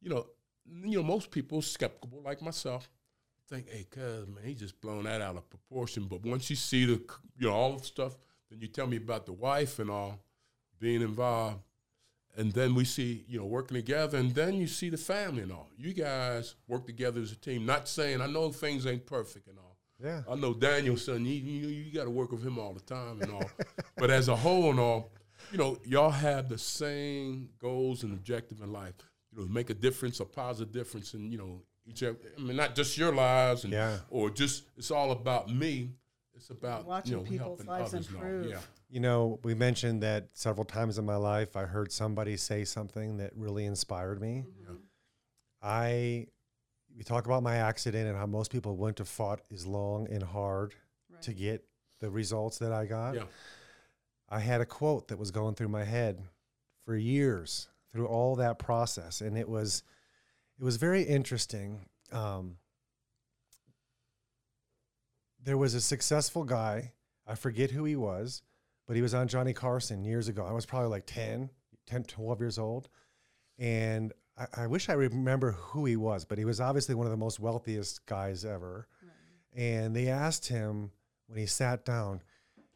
[0.00, 0.26] you know,
[0.84, 2.88] you know, most people skeptical like myself
[3.48, 6.04] think, hey, cuz man, he just blown that out of proportion.
[6.04, 7.02] But once you see the,
[7.38, 8.16] you know, all the stuff,
[8.50, 10.20] then you tell me about the wife and all
[10.78, 11.60] being involved,
[12.36, 15.52] and then we see, you know, working together, and then you see the family and
[15.52, 15.68] all.
[15.78, 17.64] You guys work together as a team.
[17.66, 19.76] Not saying I know things ain't perfect and all.
[20.02, 20.22] Yeah.
[20.30, 21.24] I know Danielson.
[21.24, 23.50] You you, you got to work with him all the time and all.
[23.96, 25.10] but as a whole and all,
[25.50, 28.94] you know, y'all have the same goals and objective in life.
[29.32, 32.02] You know, make a difference, a positive difference in you know each.
[32.02, 32.16] other.
[32.36, 33.98] I mean, not just your lives and Yeah.
[34.10, 35.92] or just it's all about me.
[36.34, 38.46] It's about Watching you know people's helping lives others and improve.
[38.50, 38.58] Yeah,
[38.88, 41.56] You know, we mentioned that several times in my life.
[41.56, 44.44] I heard somebody say something that really inspired me.
[44.62, 44.74] Mm-hmm.
[45.60, 46.26] I,
[46.96, 50.22] we talk about my accident and how most people wouldn't have fought as long and
[50.22, 50.74] hard
[51.22, 51.64] to get
[52.00, 53.14] the results that I got.
[53.14, 53.22] yeah.
[54.28, 56.22] I had a quote that was going through my head
[56.84, 59.82] for years through all that process, and it was,
[60.58, 61.86] it was very interesting.
[62.12, 62.56] Um,
[65.42, 66.92] there was a successful guy.
[67.26, 68.42] I forget who he was,
[68.86, 70.44] but he was on Johnny Carson years ago.
[70.44, 71.50] I was probably like 10,
[71.86, 72.88] 10 12 years old.
[73.58, 77.10] And I, I wish I remember who he was, but he was obviously one of
[77.10, 78.86] the most wealthiest guys ever.
[79.54, 80.90] And they asked him
[81.26, 82.22] when he sat down,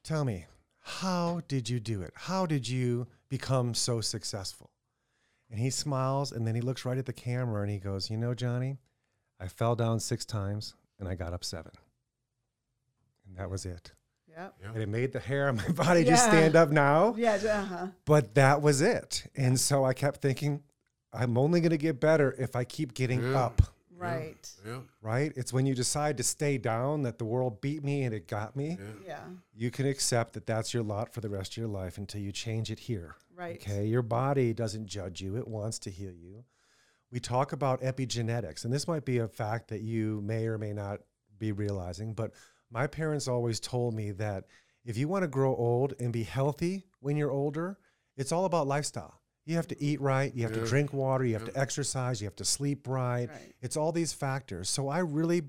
[0.03, 0.47] Tell me,
[0.81, 2.13] how did you do it?
[2.15, 4.71] How did you become so successful?
[5.51, 8.17] And he smiles and then he looks right at the camera and he goes, You
[8.17, 8.79] know, Johnny,
[9.39, 11.73] I fell down six times and I got up seven.
[13.27, 13.93] And that was it.
[14.37, 14.55] Yep.
[14.63, 14.69] Yeah.
[14.75, 17.15] And it made the hair on my body just stand up now.
[17.17, 17.35] Yeah.
[17.35, 17.87] Uh huh.
[18.05, 19.25] But that was it.
[19.37, 20.63] And so I kept thinking,
[21.13, 23.39] I'm only going to get better if I keep getting Yeah.
[23.45, 23.63] up,
[23.97, 24.49] Right.
[24.67, 25.31] Yeah, right?
[25.37, 28.57] It's when you decide to stay down that the world beat me and it got
[28.57, 28.79] me.
[28.81, 29.07] yeah.
[29.07, 29.21] Yeah.
[29.55, 32.33] You can accept that that's your lot for the rest of your life until you
[32.33, 33.17] change it here.
[33.37, 33.57] Right.
[33.57, 33.85] Okay.
[33.85, 36.45] Your body doesn't judge you, it wants to heal you.
[37.13, 40.73] We talk about epigenetics, and this might be a fact that you may or may
[40.73, 41.01] not
[41.39, 42.31] be realizing, but
[42.71, 44.45] my parents always told me that
[44.85, 47.79] if you want to grow old and be healthy when you're older,
[48.17, 49.21] it's all about lifestyle.
[49.45, 52.27] You have to eat right, you have to drink water, you have to exercise, you
[52.27, 53.29] have to sleep right.
[53.29, 53.55] Right.
[53.61, 54.69] It's all these factors.
[54.69, 55.43] So I really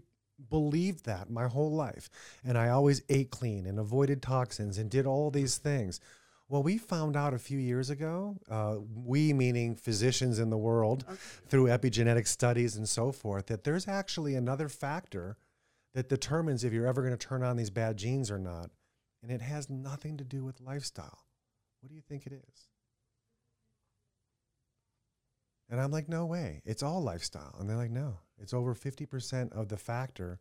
[0.49, 2.09] believed that my whole life.
[2.43, 5.99] And I always ate clean and avoided toxins and did all these things.
[6.49, 11.05] Well, we found out a few years ago, uh, we meaning physicians in the world,
[11.47, 15.38] through epigenetic studies and so forth, that there's actually another factor
[15.94, 18.70] that determines if you're ever going to turn on these bad genes or not.
[19.24, 21.26] And it has nothing to do with lifestyle.
[21.82, 22.68] What do you think it is?
[25.70, 26.62] And I'm like, no way.
[26.66, 27.56] It's all lifestyle.
[27.60, 30.39] And they're like, no, it's over 50% of the factor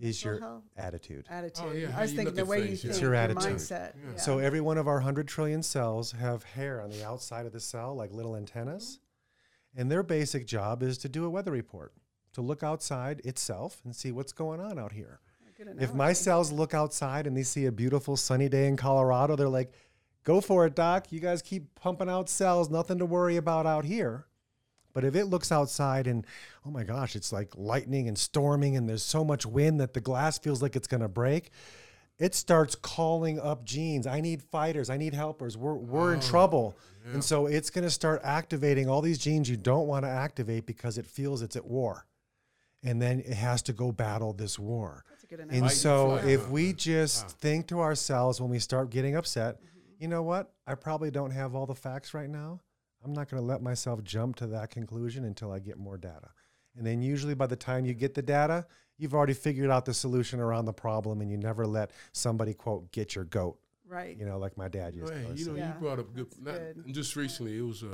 [0.00, 1.26] is your health attitude.
[1.30, 1.64] attitude.
[1.66, 2.82] Oh, yeah, I was thinking the way you things, yeah.
[2.82, 3.42] think, It's your attitude.
[3.42, 3.92] mindset.
[3.94, 4.10] Yeah.
[4.12, 4.16] Yeah.
[4.18, 7.60] So every one of our 100 trillion cells have hair on the outside of the
[7.60, 8.98] cell, like little antennas.
[9.76, 11.92] And their basic job is to do a weather report,
[12.36, 15.20] to look outside itself and see what's going on out here.
[15.80, 19.48] If my cells look outside and they see a beautiful sunny day in Colorado, they're
[19.48, 19.72] like,
[20.22, 21.10] go for it, doc.
[21.10, 24.26] You guys keep pumping out cells, nothing to worry about out here.
[24.92, 26.26] But if it looks outside and
[26.66, 30.02] oh my gosh, it's like lightning and storming and there's so much wind that the
[30.02, 31.52] glass feels like it's going to break,
[32.18, 34.06] it starts calling up genes.
[34.06, 34.90] I need fighters.
[34.90, 35.56] I need helpers.
[35.56, 36.76] We're, we're in oh, trouble.
[37.14, 40.66] And so it's going to start activating all these genes you don't want to activate
[40.66, 42.04] because it feels it's at war.
[42.86, 45.04] And then it has to go battle this war.
[45.10, 45.64] That's a good And analogy.
[45.72, 50.02] And so if we just think to ourselves when we start getting upset, Mm-hmm.
[50.02, 50.52] you know what?
[50.66, 52.60] I probably don't have all the facts right now.
[53.04, 56.28] I'm not going to let myself jump to that conclusion until I get more data.
[56.76, 58.66] And then usually by the time you get the data,
[58.98, 62.90] you've already figured out the solution around the problem and you never let somebody quote
[62.92, 63.58] get your goat,
[63.88, 64.16] right.
[64.18, 65.60] you know, like my dad used Hey, to always you know, say.
[65.60, 66.76] Yeah, you brought up good, not, good.
[66.84, 67.92] and just recently it was a,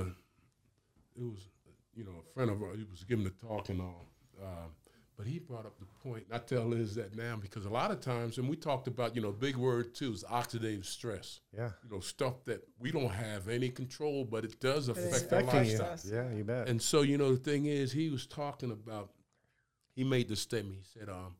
[1.15, 1.47] it was,
[1.95, 2.77] you know, a friend of ours.
[2.77, 4.05] He was giving a talk and all,
[4.41, 4.71] um,
[5.15, 6.25] but he brought up the point.
[6.29, 9.15] And I tell Liz that now because a lot of times, and we talked about,
[9.15, 11.39] you know, big word too is oxidative stress.
[11.55, 11.69] Yeah.
[11.83, 15.39] You know, stuff that we don't have any control, but it does it's affect our
[15.41, 15.79] Affecting you.
[15.79, 16.13] lifestyle.
[16.13, 16.67] Yeah, you bet.
[16.67, 19.11] And so, you know, the thing is, he was talking about,
[19.95, 20.77] he made the statement.
[20.77, 21.35] He said, um,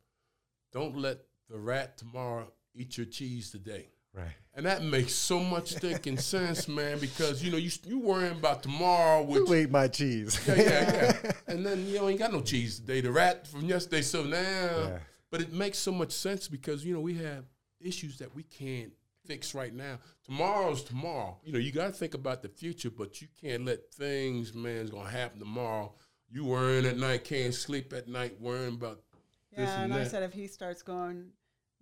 [0.71, 1.19] don't let
[1.49, 3.89] the rat tomorrow eat your cheese today.
[4.14, 4.34] Right.
[4.55, 8.61] And that makes so much stinking sense, man, because, you know, you, you worrying about
[8.61, 10.39] tomorrow, which, Who ate my cheese?
[10.47, 11.32] yeah, yeah, yeah.
[11.47, 13.01] And then, you know, ain't got no cheese today.
[13.01, 14.99] The rat from yesterday, so now, Yeah.
[15.32, 17.45] but it makes so much sense because, you know, we have
[17.82, 18.91] issues that we can't
[19.26, 19.97] fix right now.
[20.24, 21.39] Tomorrow's tomorrow.
[21.43, 24.78] You know, you got to think about the future, but you can't let things, man,
[24.78, 25.93] is going to happen tomorrow.
[26.30, 29.01] You worrying at night, can't sleep at night, worrying about
[29.55, 31.30] this Yeah, and and I said if he starts going,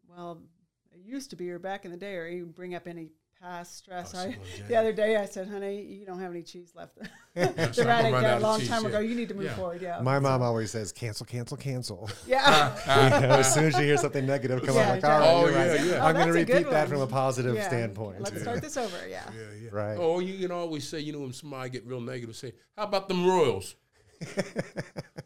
[0.07, 0.60] well, it
[1.05, 3.09] used to be or back in the day, or even bring up any
[3.41, 4.13] past stress.
[4.15, 4.35] Oh, I,
[4.67, 6.95] the other day I said, honey, you don't have any cheese left.
[6.95, 8.89] so the I'm rat gonna ate run that out a long cheese, time yeah.
[8.89, 8.99] ago.
[8.99, 9.55] You need to move Yeah.
[9.55, 9.81] forward.
[9.81, 9.99] Yeah.
[10.01, 12.07] My mom always says, cancel, cancel, cancel.
[12.27, 12.75] Yeah.
[13.21, 15.17] You know, as soon as you hear something negative come Yeah, up, like, oh, all
[15.17, 15.79] right, Oh, you're right.
[15.79, 16.03] yeah, yeah.
[16.03, 17.67] Oh, I'm going to that's a good repeat that from a positive Yeah.
[17.67, 18.21] standpoint.
[18.21, 18.95] Let's start this over.
[19.09, 19.23] Yeah.
[19.35, 19.69] Yeah, yeah.
[19.71, 19.97] Right.
[19.99, 23.07] Oh, you can always say, you know, when somebody get real negative, say, "How about
[23.07, 23.75] them Royals?"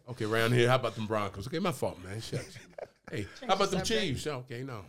[0.09, 1.47] okay, around here, how about them Broncos?
[1.47, 2.22] Okay, my fault, man.
[2.22, 2.57] Shucks.
[3.11, 4.01] Hey, how about them subject.
[4.01, 4.28] Chiefs?
[4.28, 4.86] Okay, no.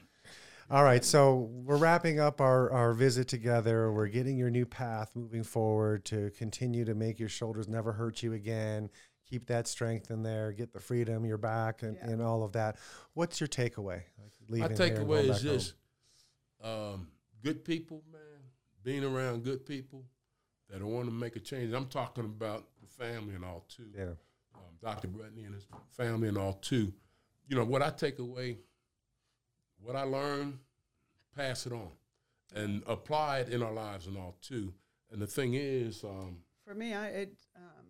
[0.68, 3.92] All right, so we're wrapping up our, our visit together.
[3.92, 8.20] We're getting your new path moving forward to continue to make your shoulders never hurt
[8.20, 8.90] you again.
[9.30, 12.10] Keep that strength in there, get the freedom, your back, and, Yeah.
[12.10, 12.78] and all of that.
[13.14, 14.02] What's your takeaway?
[14.18, 15.74] Like My leaving takeaway is back this:
[16.62, 17.08] um,
[17.44, 18.20] good people, man.
[18.82, 20.04] Being around good people
[20.68, 21.72] that want to make a change.
[21.74, 23.86] I'm talking about the family and all too.
[23.96, 24.04] Yeah,
[24.54, 25.08] um, Dr.
[25.08, 26.92] DeBrincat and his family and all too.
[27.48, 28.58] You know what I take away,
[29.86, 30.58] what I learn,
[31.36, 31.90] pass it on,
[32.54, 34.72] and apply it in our lives and all too.
[35.12, 37.86] And the thing is, um, For me, I it um,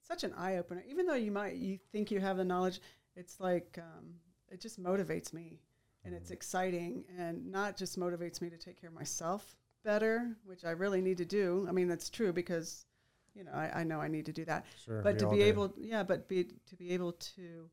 [0.00, 0.82] such an eye opener.
[0.88, 2.80] Even though you might you think you have the knowledge,
[3.14, 4.14] it's like um,
[4.50, 5.60] it just motivates me,
[6.04, 10.64] and it's exciting, and not just motivates me to take care of myself better, which
[10.64, 11.66] I really need to do.
[11.68, 12.84] I mean, that's true because
[13.32, 14.66] you know I, I know I need to do that.
[14.84, 15.02] sure.
[15.02, 15.44] but to be do.
[15.44, 17.70] able, yeah, but be to be able to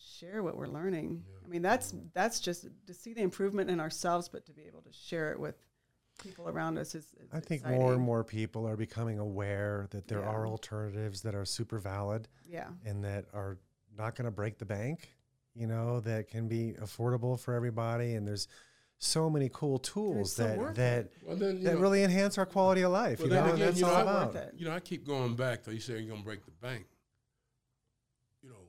[0.00, 1.22] share what we're learning.
[1.44, 4.82] I mean, that's that's just to see the improvement in ourselves, but to be able
[4.82, 5.56] to share it with
[6.22, 7.04] people around us is.
[7.20, 7.78] is I think exciting.
[7.80, 10.28] more and more people are becoming aware that there Yeah.
[10.30, 12.68] are alternatives that are super valid Yeah.
[12.84, 13.58] and that are
[13.96, 15.10] not going to break the bank,
[15.54, 18.14] you know, that can be affordable for everybody.
[18.14, 18.48] And there's
[18.98, 22.80] so many cool tools so that that well then that know, really enhance our quality
[22.80, 23.18] of life.
[23.18, 24.36] Well, you then know, and again, that's you know, all I- about.
[24.36, 24.54] It.
[24.56, 25.64] you know, I keep going back.
[25.64, 26.86] Though you say you're gonna break the bank.
[28.42, 28.68] You know,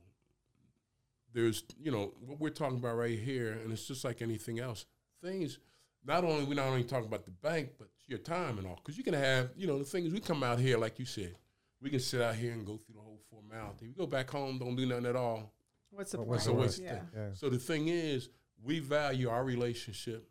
[1.37, 4.87] there's you know what we're talking about right here, and it's just like anything else.
[5.23, 5.59] Things
[6.03, 8.79] not only we're not only talking about the bank, but your time and all.
[8.83, 11.05] Because you can have you know the thing is we come out here like you
[11.05, 11.35] said,
[11.79, 13.87] we can sit out here and go through the whole formality.
[13.87, 15.53] We go back home, don't do nothing at all.
[15.91, 16.41] What's the What point?
[16.41, 16.81] So the what's worst?
[16.81, 17.01] yeah.
[17.15, 17.27] Yeah.
[17.33, 18.29] So the thing is,
[18.63, 20.27] we value our relationship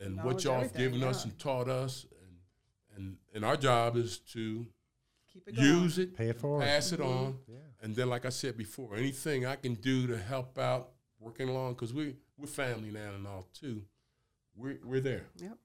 [0.00, 2.36] and what y'all have everything, given us and taught us, and
[2.96, 4.64] and and our job is to
[5.44, 5.68] Keep it going.
[5.82, 6.64] use it, Pay it forward.
[6.64, 7.52] pass it on, mm-hmm.
[7.52, 7.58] Yeah.
[7.82, 11.74] and then, like I said before, anything I can do to help out, working along,
[11.74, 13.82] because we we're family now and all too.
[14.56, 15.58] We're we're there, Yep.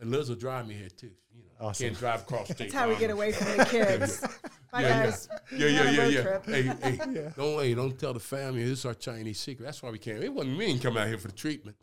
[0.00, 1.10] and Liz will drive me here too.
[1.34, 1.86] You know, Awesome.
[1.88, 2.58] can't drive across state.
[2.58, 4.20] That's how we get away from the kids.
[4.72, 5.04] Bye, Yeah, yeah.
[5.04, 5.28] guys.
[5.52, 6.22] Yeah, yeah, yeah, yeah.
[6.22, 6.46] trip.
[6.46, 9.64] Hey, hey, don't hey, don't tell the family this is our Chinese secret.
[9.64, 10.22] That's why we can't.
[10.22, 11.76] It wasn't me ain't come out here for the treatment.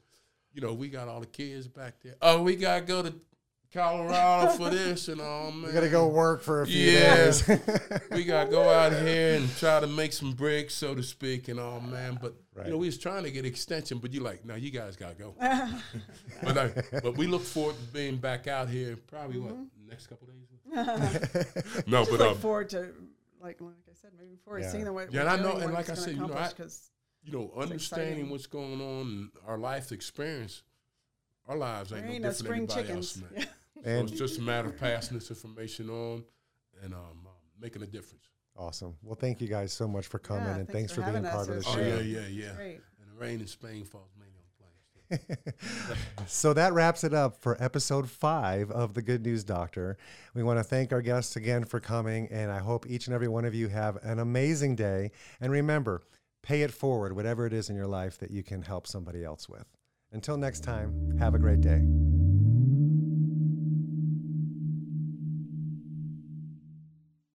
[0.54, 2.16] You know, we got all the kids back there.
[2.22, 3.14] Oh, we gotta go to
[3.74, 5.68] Colorado for this and all, man.
[5.68, 7.16] We got to go work for a few Yeah.
[7.16, 7.48] days.
[8.12, 11.60] we gotta go out here and try to make some bricks, so to speak, and
[11.60, 12.18] all, man.
[12.22, 12.66] But Right.
[12.66, 15.16] you know, we was trying to get extension, but you like, no, you guys gotta
[15.16, 15.34] go.
[16.44, 18.98] but I, but we look forward to being back out here.
[19.08, 19.56] Probably what
[19.90, 20.48] next couple days.
[21.88, 22.90] no, Just but look um, forward to,
[23.42, 24.70] like, like I said, moving forward, Yeah.
[24.72, 25.08] seeing the way.
[25.12, 26.52] Yeah, and I know- and like I said, you know, I-
[27.24, 28.30] you know, understanding exciting.
[28.32, 30.64] what's going on in our life experience,
[31.48, 33.22] our lives ain't, there ain't no no different than anybody chickens.
[33.24, 33.32] else, man.
[33.38, 33.46] Yeah.
[33.84, 36.24] So and it's just a matter of passing this information on
[36.84, 37.30] and um, uh,
[37.60, 38.26] making a difference.
[38.58, 38.96] Awesome.
[39.02, 41.24] Well, thank you guys so much for coming Yeah, and thanks thanks, for for, being
[41.24, 41.80] part of It the Oh show.
[41.82, 42.54] yeah, yeah, yeah.
[42.56, 42.82] Great.
[43.02, 45.38] And the rain in Spain falls mainly on planes.
[46.28, 49.98] So that wraps it up for episode five of the Good News Doctor.
[50.34, 53.28] We want to thank our guests again for coming, and I hope each and every
[53.28, 55.12] one of you have an amazing day.
[55.40, 56.02] And remember,
[56.44, 59.50] pay it forward, whatever it is in your life that you can help somebody else
[59.50, 59.66] with.
[60.12, 61.82] Until next time, have a great day.